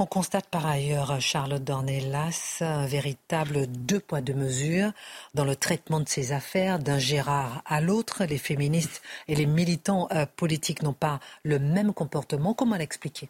[0.02, 4.92] On constate par ailleurs, Charlotte Dornelas, un véritable deux poids deux mesures
[5.34, 8.24] dans le traitement de ces affaires d'un Gérard à l'autre.
[8.24, 12.54] Les féministes et les militants euh, politiques n'ont pas le même comportement.
[12.54, 13.28] Comment l'expliquer?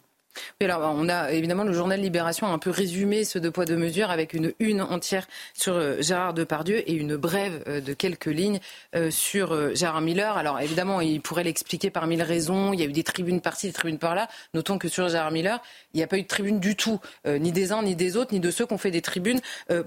[0.59, 3.65] Oui, alors on a évidemment le journal Libération a un peu résumé ce deux poids
[3.65, 7.93] deux mesures avec une une entière sur euh, Gérard Depardieu et une brève euh, de
[7.93, 8.59] quelques lignes
[8.95, 10.37] euh, sur Gérard Miller.
[10.37, 12.73] Alors évidemment, il pourrait l'expliquer par mille raisons.
[12.73, 14.27] Il y a eu des tribunes par-ci, des tribunes par-là.
[14.53, 15.61] Notons que sur Gérard Miller,
[15.93, 18.33] il n'y a pas eu de tribune du tout, ni des uns ni des autres,
[18.33, 19.39] ni de ceux qui ont fait des tribunes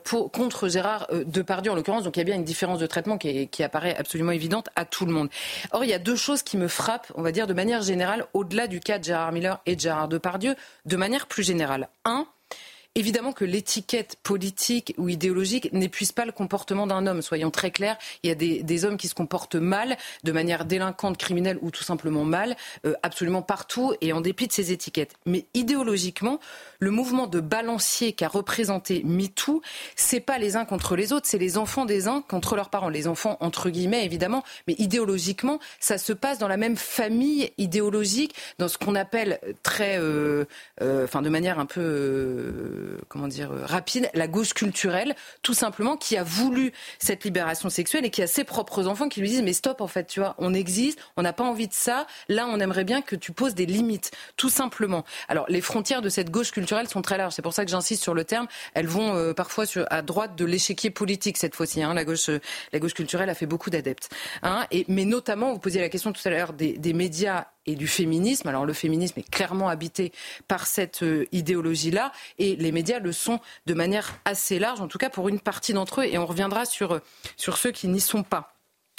[0.05, 2.05] contre Gérard Depardieu en l'occurrence.
[2.05, 4.84] Donc il y a bien une différence de traitement qui, qui apparaît absolument évidente à
[4.84, 5.28] tout le monde.
[5.72, 8.26] Or, il y a deux choses qui me frappent, on va dire de manière générale,
[8.34, 11.89] au-delà du cas de Gérard Miller et de Gérard Depardieu de manière plus générale.
[12.05, 12.26] Un,
[12.97, 17.22] Évidemment que l'étiquette politique ou idéologique n'épuise pas le comportement d'un homme.
[17.22, 21.18] Soyons très clairs, il y a des, hommes qui se comportent mal, de manière délinquante,
[21.18, 22.55] criminelle ou tout simplement mal,
[22.86, 25.16] euh, absolument partout et en dépit de ces étiquettes.
[25.26, 26.38] Mais idéologiquement,
[26.78, 29.61] le mouvement de balancier qu'a représenté MeToo,
[29.97, 32.90] c'est pas les uns contre les autres, c'est les enfants des uns contre leurs parents.
[32.90, 38.36] Les enfants entre guillemets évidemment, mais idéologiquement, ça se passe dans la même famille idéologique,
[38.59, 40.45] dans ce qu'on appelle très, euh,
[40.80, 45.97] euh, enfin de manière un peu comment dire, euh, rapide, la gauche culturelle, tout simplement,
[45.97, 49.43] qui a voulu cette libération sexuelle et qui a ses propres enfants qui lui disent
[49.43, 52.07] mais stop en fait, tu vois, on existe, on n'a pas envie de ça.
[52.28, 55.05] Là, on aimerait bien que tu poses des limites, tout simplement.
[55.28, 57.35] Alors les frontières de cette gauche culturelle sont très larges.
[57.35, 58.47] C'est pour ça que j'insiste sur le terme.
[58.74, 61.82] Elles vont euh, parfois sur, à droite de l'échiquier politique cette fois-ci.
[61.82, 61.95] Hein.
[61.95, 62.30] La gauche,
[62.72, 64.11] la gauche culturelle a fait beaucoup d'adeptes.
[64.43, 64.66] Hein.
[64.70, 67.86] Et mais notamment, vous posiez la question tout à l'heure des, des médias et du
[67.86, 68.48] féminisme.
[68.48, 70.12] Alors le féminisme est clairement habité
[70.48, 74.98] par cette euh, idéologie-là et les médias le sont de manière assez large, en tout
[74.98, 77.00] cas pour une partie d'entre eux, et on reviendra sur,
[77.36, 78.53] sur ceux qui n'y sont pas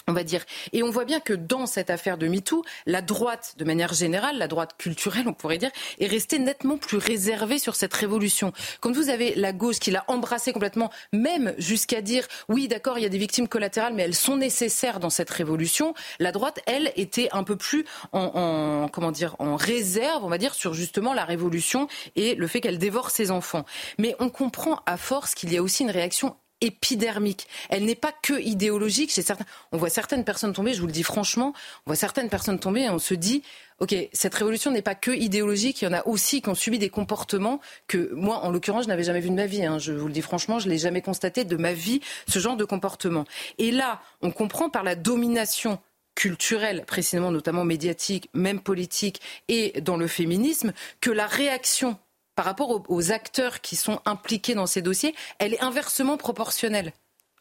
[0.08, 0.46] on va dire.
[0.72, 4.38] Et on voit bien que dans cette affaire de MeToo, la droite, de manière générale,
[4.38, 8.54] la droite culturelle, on pourrait dire, est restée nettement plus réservée sur cette révolution.
[8.82, 13.02] Quand vous avez la gauche qui l'a embrassée complètement, même jusqu'à dire, oui, d'accord, il
[13.02, 16.92] y a des victimes collatérales, mais elles sont nécessaires dans cette révolution, la droite, elle,
[16.96, 21.26] était un peu plus en, comment dire, en réserve, on va dire, sur justement la
[21.26, 23.66] révolution et le fait qu'elle dévore ses enfants.
[23.98, 26.36] Mais on comprend à force qu'il y a aussi une réaction
[26.66, 27.48] épidermique.
[27.70, 29.12] Elle n'est pas que idéologique.
[29.12, 30.74] Chez certains, on voit certaines personnes tomber.
[30.74, 31.54] Je vous le dis franchement,
[31.86, 33.44] on voit certaines personnes tomber et on se dit,
[33.80, 35.82] ok, cette révolution n'est pas que idéologique.
[35.82, 38.90] Il y en a aussi qui ont subi des comportements que moi, en l'occurrence, je
[38.90, 39.64] n'avais jamais vu de ma vie.
[39.64, 39.80] Hein.
[39.80, 42.66] Je vous le dis franchement, je l'ai jamais constaté de ma vie ce genre de
[42.66, 43.26] comportement.
[43.58, 45.80] Et là, on comprend par la domination
[46.16, 51.98] culturelle, précisément notamment médiatique, même politique, et dans le féminisme, que la réaction
[52.36, 56.94] par rapport aux, acteurs qui sont impliqués dans ces dossiers, elle est inversement proportionnelle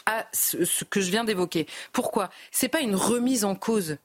[0.06, 1.66] à ce, que je viens d'évoquer.
[1.92, 2.30] Pourquoi?
[2.50, 3.96] C'est pas une remise en cause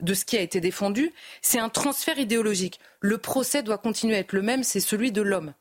[0.00, 2.80] de ce qui a été défendu, c'est un transfert idéologique.
[3.00, 5.54] Le procès doit continuer à être le même, c'est celui de l'homme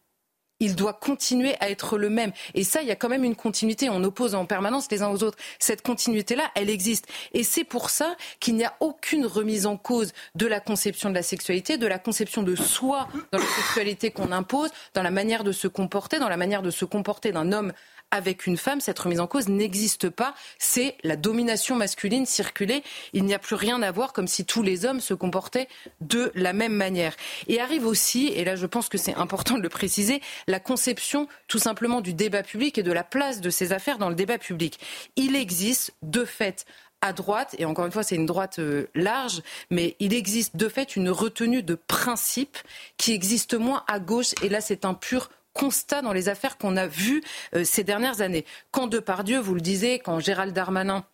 [0.59, 2.31] il doit continuer à être le même.
[2.53, 3.89] Et ça, il y a quand même une continuité.
[3.89, 5.37] On oppose en permanence les uns aux autres.
[5.59, 7.07] Cette continuité-là, elle existe.
[7.33, 11.15] Et c'est pour ça qu'il n'y a aucune remise en cause de la conception de
[11.15, 15.43] la sexualité, de la conception de soi dans la sexualité qu'on impose, dans la manière
[15.43, 17.73] de se comporter, dans la manière de se comporter d'un homme
[18.11, 20.33] avec une femme, cette remise en cause n'existe pas.
[20.57, 22.83] C'est la domination masculine circulée.
[23.13, 25.67] Il n'y a plus rien à voir comme si tous les hommes se comportaient
[26.01, 27.15] de la même manière.
[27.47, 31.27] Et arrive aussi, et là je pense que c'est important de le préciser, la conception
[31.47, 34.37] tout simplement du débat public et de la place de ces affaires dans le débat
[34.37, 34.79] public.
[35.15, 36.65] Il existe de fait
[37.01, 40.69] à droite, et encore une fois c'est une droite euh, large, mais il existe de
[40.69, 42.57] fait une retenue de principe
[42.97, 46.77] qui existe moins à gauche, et là c'est un pur constat dans les affaires qu'on
[46.77, 47.23] a vues
[47.55, 48.45] euh, ces dernières années.
[48.71, 51.05] Quand Depardieu, vous le disiez, quand Gérald Darmanin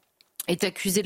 [0.48, 1.04] est accusé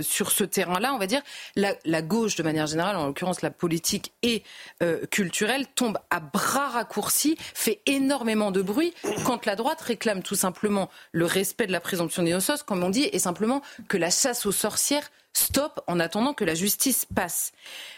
[0.00, 1.20] sur ce terrain-là, on va dire,
[1.54, 4.42] la, gauche, de manière générale, en l'occurrence la politique et
[4.82, 8.94] euh, culturelle, tombe à bras raccourcis, fait énormément de bruit,
[9.26, 13.08] quand la droite réclame tout simplement le respect de la présomption d'innocence, comme on dit,
[13.12, 17.52] et simplement que la chasse aux sorcières stoppe en attendant que la justice passe.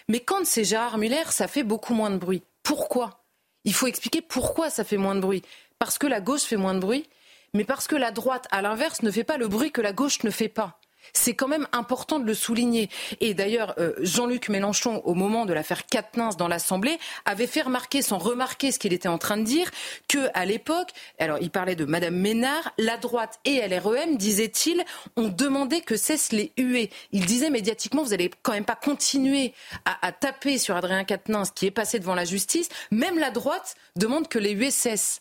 [0.09, 2.43] Mais quand c'est Gérard Muller, ça fait beaucoup moins de bruit.
[2.63, 3.26] Pourquoi?
[3.67, 5.43] Il faut expliquer pourquoi ça fait moins de bruit.
[5.79, 7.07] Parce que la gauche fait moins de bruit,
[7.53, 10.23] mais parce que la droite, à l'inverse, ne fait pas le bruit que la gauche
[10.23, 10.81] ne fait pas.
[11.13, 12.89] C'est quand même important de le souligner.
[13.21, 18.03] Et d'ailleurs, euh, Jean-Luc Mélenchon, au moment de l'affaire Quatennens dans l'Assemblée, avait fait remarquer,
[18.03, 19.71] sans remarquer ce qu'il était en train de dire,
[20.09, 24.85] que à l'époque, alors il parlait de Madame Ménard, la droite et LREM, disait-il,
[25.17, 26.91] ont demandé que cessent les huées.
[27.13, 29.53] Il disait médiatiquement, vous n'allez quand même pas continuer
[29.85, 32.69] à, taper sur Adrien Quatennens qui est passé devant la justice.
[32.91, 35.21] Même la droite demande que les huées cessent.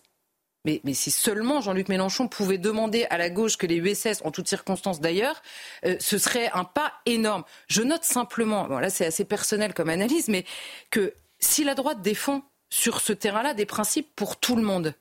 [0.66, 4.48] Mais, si seulement Jean-Luc Mélenchon pouvait demander à la gauche que les USS, en toutes
[4.48, 5.42] circonstances d'ailleurs,
[5.86, 7.44] euh, ce serait un pas énorme.
[7.68, 10.44] Je note simplement, bon là c'est assez personnel comme analyse, mais
[10.90, 14.96] que si la droite défend sur ce terrain-là des principes pour tout le monde,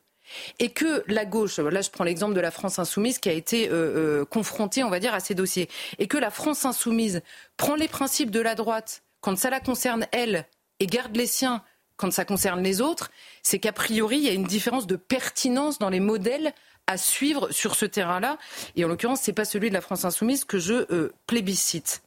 [0.59, 3.69] et que la gauche, là je prends l'exemple de la France insoumise qui a été
[3.69, 7.23] euh, euh, confrontée, on va dire, à ces dossiers, et que la France insoumise
[7.57, 10.47] prend les principes de la droite quand ça la concerne elle
[10.81, 11.63] et garde les siens
[11.97, 13.11] quand ça concerne les autres,
[13.43, 16.53] c'est qu'a priori, il y a une différence de pertinence dans les modèles
[16.87, 18.39] à suivre sur ce terrain-là.
[18.77, 22.03] Et en l'occurrence, ce n'est pas celui de la France insoumise que je euh, plébiscite.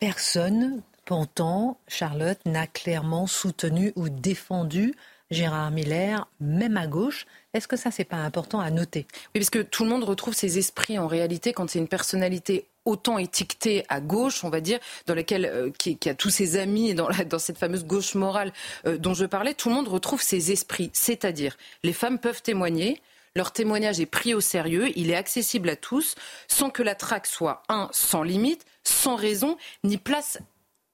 [0.00, 4.94] Personne, pourtant, Charlotte, n'a clairement soutenu ou défendu
[5.30, 7.26] Gérard Miller, même à gauche.
[7.52, 9.06] Est-ce que ça, c'est pas important à noter?
[9.34, 12.66] Oui, parce que tout le monde retrouve ses esprits en réalité quand c'est une personnalité
[12.88, 16.94] autant étiquetée à gauche, on va dire, dans laquelle euh, qui, a tous ses amis
[16.94, 18.52] dans, dans cette fameuse gauche morale
[18.86, 20.90] euh, dont je parlais, tout le monde retrouve ses esprits.
[20.92, 23.00] C'est-à-dire, les femmes peuvent témoigner.
[23.36, 26.14] Leur témoignage est pris au sérieux, il est accessible à tous,
[26.48, 30.38] sans que la traque soit, un, sans limite, sans raison, ni place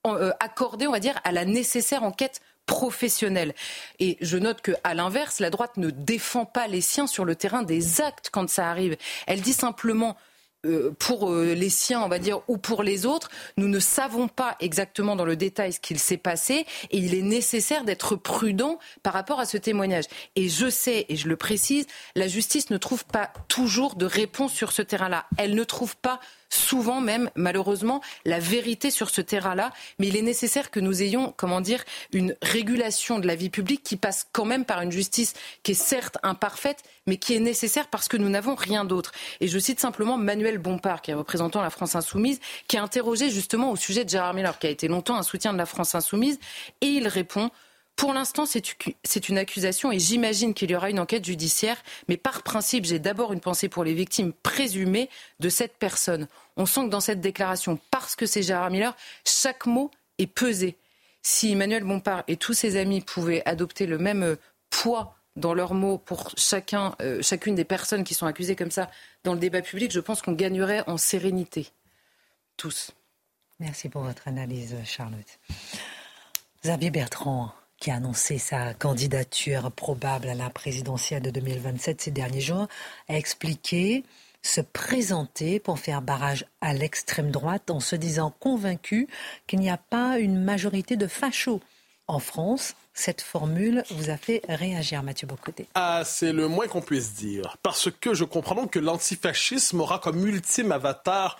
[0.05, 3.55] euh, accordée, on va dire, à la nécessaire enquête professionnel.
[3.99, 7.63] Et je note que, l'inverse, la droite ne défend pas les siens sur le terrain
[7.63, 8.97] des actes quand ça arrive.
[9.27, 10.17] Elle dit simplement
[10.99, 14.55] pour euh, les siens, on va dire, ou pour les autres, nous ne savons pas
[14.59, 19.13] exactement dans le détail ce qu'il s'est passé et il est nécessaire d'être prudent par
[19.13, 20.05] rapport à ce témoignage.
[20.35, 21.85] Et je sais, et je le précise,
[22.15, 25.25] la justice ne trouve pas toujours de réponse sur ce terrain-là.
[25.37, 26.19] Elle ne trouve pas
[26.55, 29.71] souvent même, malheureusement, la vérité sur ce terrain-là.
[29.99, 31.83] Mais il est nécessaire que nous ayons, comment dire,
[32.13, 35.33] une régulation de la vie publique qui passe quand même par une justice
[35.63, 39.11] qui est certes imparfaite, mais qui est nécessaire parce que nous n'avons rien d'autre.
[39.41, 43.29] Et je cite simplement Manuel Bompard, qui est représentant la France Insoumise, qui a interrogé
[43.29, 45.95] justement au sujet de Gérard Miller, qui a été longtemps un soutien de la France
[45.95, 46.39] Insoumise,
[46.81, 47.51] et il répond
[47.95, 51.81] pour l'instant, c'est une accusation et j'imagine qu'il y aura une enquête judiciaire.
[52.09, 56.27] Mais par principe, j'ai d'abord une pensée pour les victimes présumées de cette personne.
[56.57, 60.77] On sent que dans cette déclaration, parce que c'est Gérard Miller, chaque mot est pesé.
[61.21, 64.35] Si Emmanuel Bompard et tous ses amis pouvaient adopter le même euh,
[64.69, 68.91] poids dans leurs mots pour chacun, euh, chacune des personnes qui sont accusées comme ça
[69.23, 71.69] dans le débat public, je pense qu'on gagnerait en sérénité.
[72.57, 72.91] Tous.
[73.59, 75.39] Merci pour votre analyse, Charlotte.
[76.63, 82.41] Xavier Bertrand, qui a annoncé sa candidature probable à la présidentielle de 2027 ces derniers
[82.41, 82.67] jours,
[83.09, 84.03] a expliqué
[84.41, 89.07] se présenter pour faire barrage à l'extrême droite en se disant convaincu
[89.47, 91.61] qu'il n'y a pas une majorité de fachos
[92.07, 92.75] en France.
[92.93, 95.67] Cette formule vous a fait réagir, Mathieu Bocoté.
[95.73, 97.57] Ah, c'est le moins qu'on puisse dire.
[97.61, 101.37] Parce que je comprends donc que l'antifascisme aura comme ultime avatar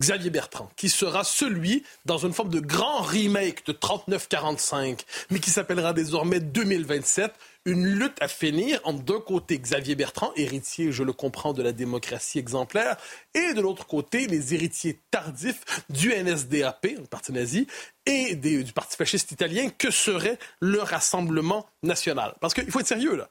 [0.00, 5.50] Xavier Bertrand, qui sera celui dans une forme de grand remake de 39-45, mais qui
[5.50, 7.32] s'appellera désormais 2027,
[7.64, 11.72] une lutte à finir entre d'un côté Xavier Bertrand, héritier, je le comprends, de la
[11.72, 12.96] démocratie exemplaire,
[13.34, 17.66] et de l'autre côté les héritiers tardifs du NSDAP, le parti nazi,
[18.06, 22.36] et du parti fasciste italien, que serait le Rassemblement national.
[22.40, 23.28] Parce qu'il faut être sérieux, là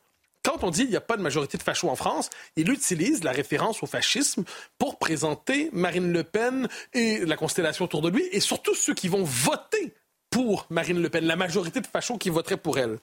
[0.48, 3.24] quand on dit qu'il n'y a pas de majorité de fachos en France, il utilise
[3.26, 4.46] la référence au fascisme
[4.78, 9.10] pour présenter Marine Le Pen et la constellation autour de lui, et surtout ceux qui
[9.10, 9.94] vont voter
[10.30, 12.98] pour Marine Le Pen, la majorité de fachos qui voteraient pour elle.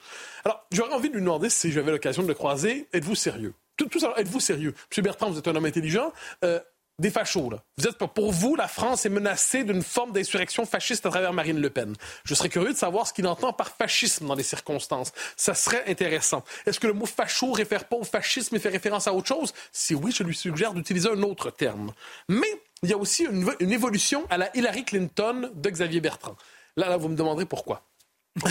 [0.47, 3.53] Alors, j'aurais envie de lui demander si j'avais l'occasion de le croiser, êtes-vous sérieux?
[3.77, 4.73] Tout, tout êtes-vous sérieux?
[4.91, 6.13] Monsieur Bertrand, vous êtes un homme intelligent.
[6.45, 6.61] Euh,
[6.99, 7.51] des fachos.
[7.51, 7.63] Là.
[7.79, 11.61] Vous êtes pour vous, la France est menacée d'une forme d'insurrection fasciste à travers Marine
[11.61, 11.95] Le Pen.
[12.25, 15.13] Je serais curieux de savoir ce qu'il entend par fascisme dans les circonstances.
[15.37, 16.45] Ça serait intéressant.
[16.67, 19.53] Est-ce que le mot facho réfère pas au fascisme et fait référence à autre chose?
[19.73, 21.93] Si oui, je lui suggère d'utiliser un autre terme.
[22.29, 26.37] Mais il y a aussi une, une évolution à la Hillary Clinton de Xavier Bertrand.
[26.77, 27.83] Là, là, vous me demanderez pourquoi.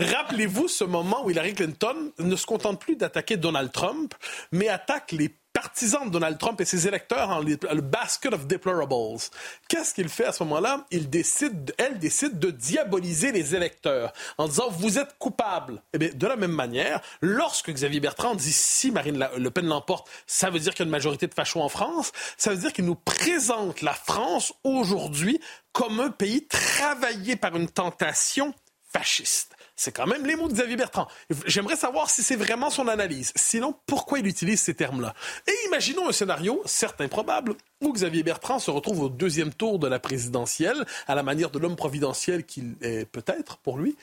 [0.00, 4.14] Rappelez-vous ce moment où Hillary Clinton ne se contente plus d'attaquer Donald Trump,
[4.52, 9.22] mais attaque les partisans de Donald Trump et ses électeurs en le basket of deplorables.
[9.68, 10.84] Qu'est-ce qu'il fait à ce moment-là?
[10.90, 15.82] Il décide, elle décide de diaboliser les électeurs en disant vous êtes coupables.
[15.94, 20.10] Eh bien, de la même manière, lorsque Xavier Bertrand dit si Marine Le Pen l'emporte,
[20.26, 22.74] ça veut dire qu'il y a une majorité de fachos en France, ça veut dire
[22.74, 25.40] qu'il nous présente la France aujourd'hui
[25.72, 28.52] comme un pays travaillé par une tentation
[28.92, 29.55] fasciste.
[29.76, 31.06] C'est quand même les mots de Xavier Bertrand.
[31.46, 33.32] J'aimerais savoir si c'est vraiment son analyse.
[33.36, 35.14] Sinon, pourquoi il utilise ces termes-là?
[35.46, 39.86] Et imaginons un scénario, certes improbable, où Xavier Bertrand se retrouve au deuxième tour de
[39.86, 43.96] la présidentielle, à la manière de l'homme providentiel qu'il est peut-être pour lui,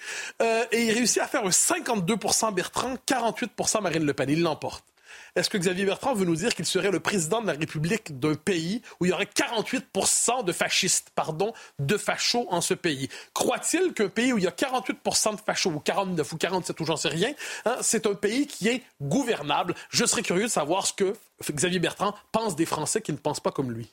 [0.43, 4.29] euh, et il réussit à faire un 52% Bertrand, 48% Marine Le Pen.
[4.29, 4.83] Il l'emporte.
[5.35, 8.35] Est-ce que Xavier Bertrand veut nous dire qu'il serait le président de la République d'un
[8.35, 9.87] pays où il y aurait 48
[10.45, 13.09] de fascistes, pardon, de fachos en ce pays?
[13.33, 16.85] Croit-il qu'un pays où il y a 48% de fachos, ou 49 ou 47 ou
[16.85, 17.33] j'en sais rien,
[17.65, 19.73] hein, c'est un pays qui est gouvernable?
[19.89, 21.15] Je serais curieux de savoir ce que
[21.51, 23.89] Xavier Bertrand pense des Français qui ne pensent pas comme lui.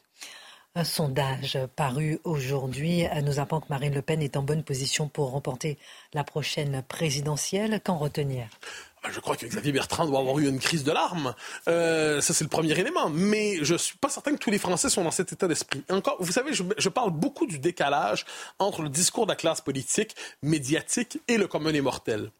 [0.77, 5.33] Un sondage paru aujourd'hui nous apprend que Marine Le Pen est en bonne position pour
[5.33, 5.79] remporter
[6.15, 7.81] la prochaine présidentielle.
[7.85, 8.47] Qu'en retenir?
[9.03, 11.35] Ah, je crois que Xavier Bertrand doit avoir eu une crise de larmes.
[11.67, 13.11] Euh, ça, c'est le premier élément.
[13.11, 15.83] Mais je suis pas certain que tous les Français sont dans cet état d'esprit.
[15.91, 18.25] Encore, vous savez, je, je, parle beaucoup du décalage
[18.61, 22.31] entre le discours de la classe politique, médiatique et le commun des mortels.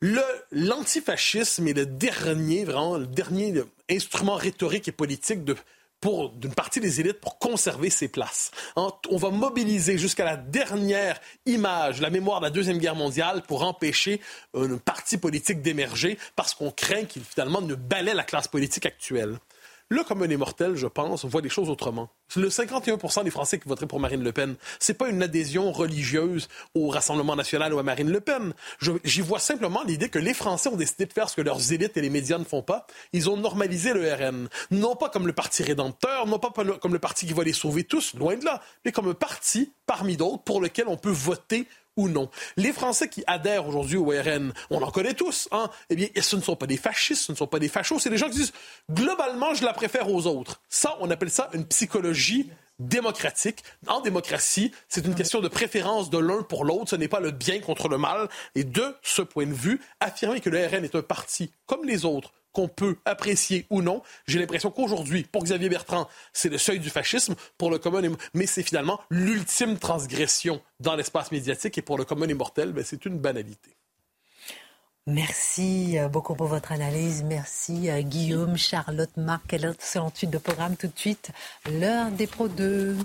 [0.00, 0.22] Le,
[0.52, 5.56] l'antifascisme est le dernier, vraiment, le dernier instrument rhétorique et politique de,
[6.00, 8.50] pour d'une partie des élites pour conserver ses places.
[8.76, 13.62] On va mobiliser jusqu'à la dernière image, la mémoire de la Deuxième Guerre mondiale pour
[13.62, 14.20] empêcher
[14.54, 19.38] un parti politique d'émerger parce qu'on craint qu'il finalement ne balaie la classe politique actuelle.
[19.92, 22.10] Le commun des mortels, je pense, voit les choses autrement.
[22.36, 26.48] Le 51 des Français qui voteraient pour Marine Le Pen, c'est pas une adhésion religieuse
[26.76, 28.54] au Rassemblement national ou à Marine Le Pen.
[29.02, 31.96] J'y vois simplement l'idée que les Français ont décidé de faire ce que leurs élites
[31.96, 32.86] et les médias ne font pas.
[33.12, 34.48] Ils ont normalisé le RN.
[34.70, 37.82] Non pas comme le parti rédempteur, non pas comme le parti qui va les sauver
[37.82, 41.66] tous, loin de là, mais comme un parti parmi d'autres pour lequel on peut voter
[41.96, 42.30] ou non.
[42.56, 45.70] Les Français qui adhèrent aujourd'hui au RN, on en connaît tous, hein?
[45.90, 48.10] Eh bien, ce ne sont pas des fascistes, ce ne sont pas des fachos, c'est
[48.10, 48.52] des gens qui disent
[48.90, 50.60] globalement, je la préfère aux autres.
[50.68, 53.62] Ça, on appelle ça une psychologie démocratique.
[53.86, 56.90] En démocratie, c'est une question de préférence de l'un pour l'autre.
[56.90, 58.28] Ce n'est pas le bien contre le mal.
[58.54, 62.04] Et de ce point de vue, affirmer que le RN est un parti comme les
[62.04, 64.02] autres, qu'on peut apprécier ou non.
[64.26, 68.02] J'ai l'impression qu'aujourd'hui, pour Xavier Bertrand, c'est le seuil du fascisme, pour le commun,
[68.34, 73.04] mais c'est finalement l'ultime transgression dans l'espace médiatique, et pour le commun immortel, ben, c'est
[73.04, 73.76] une banalité.
[75.06, 77.24] Merci euh, beaucoup pour votre analyse.
[77.24, 79.42] Merci euh, Guillaume, Charlotte, Marc.
[79.48, 81.30] Quelle excellente suite de programme tout de suite.
[81.68, 82.96] L'heure des pros 2.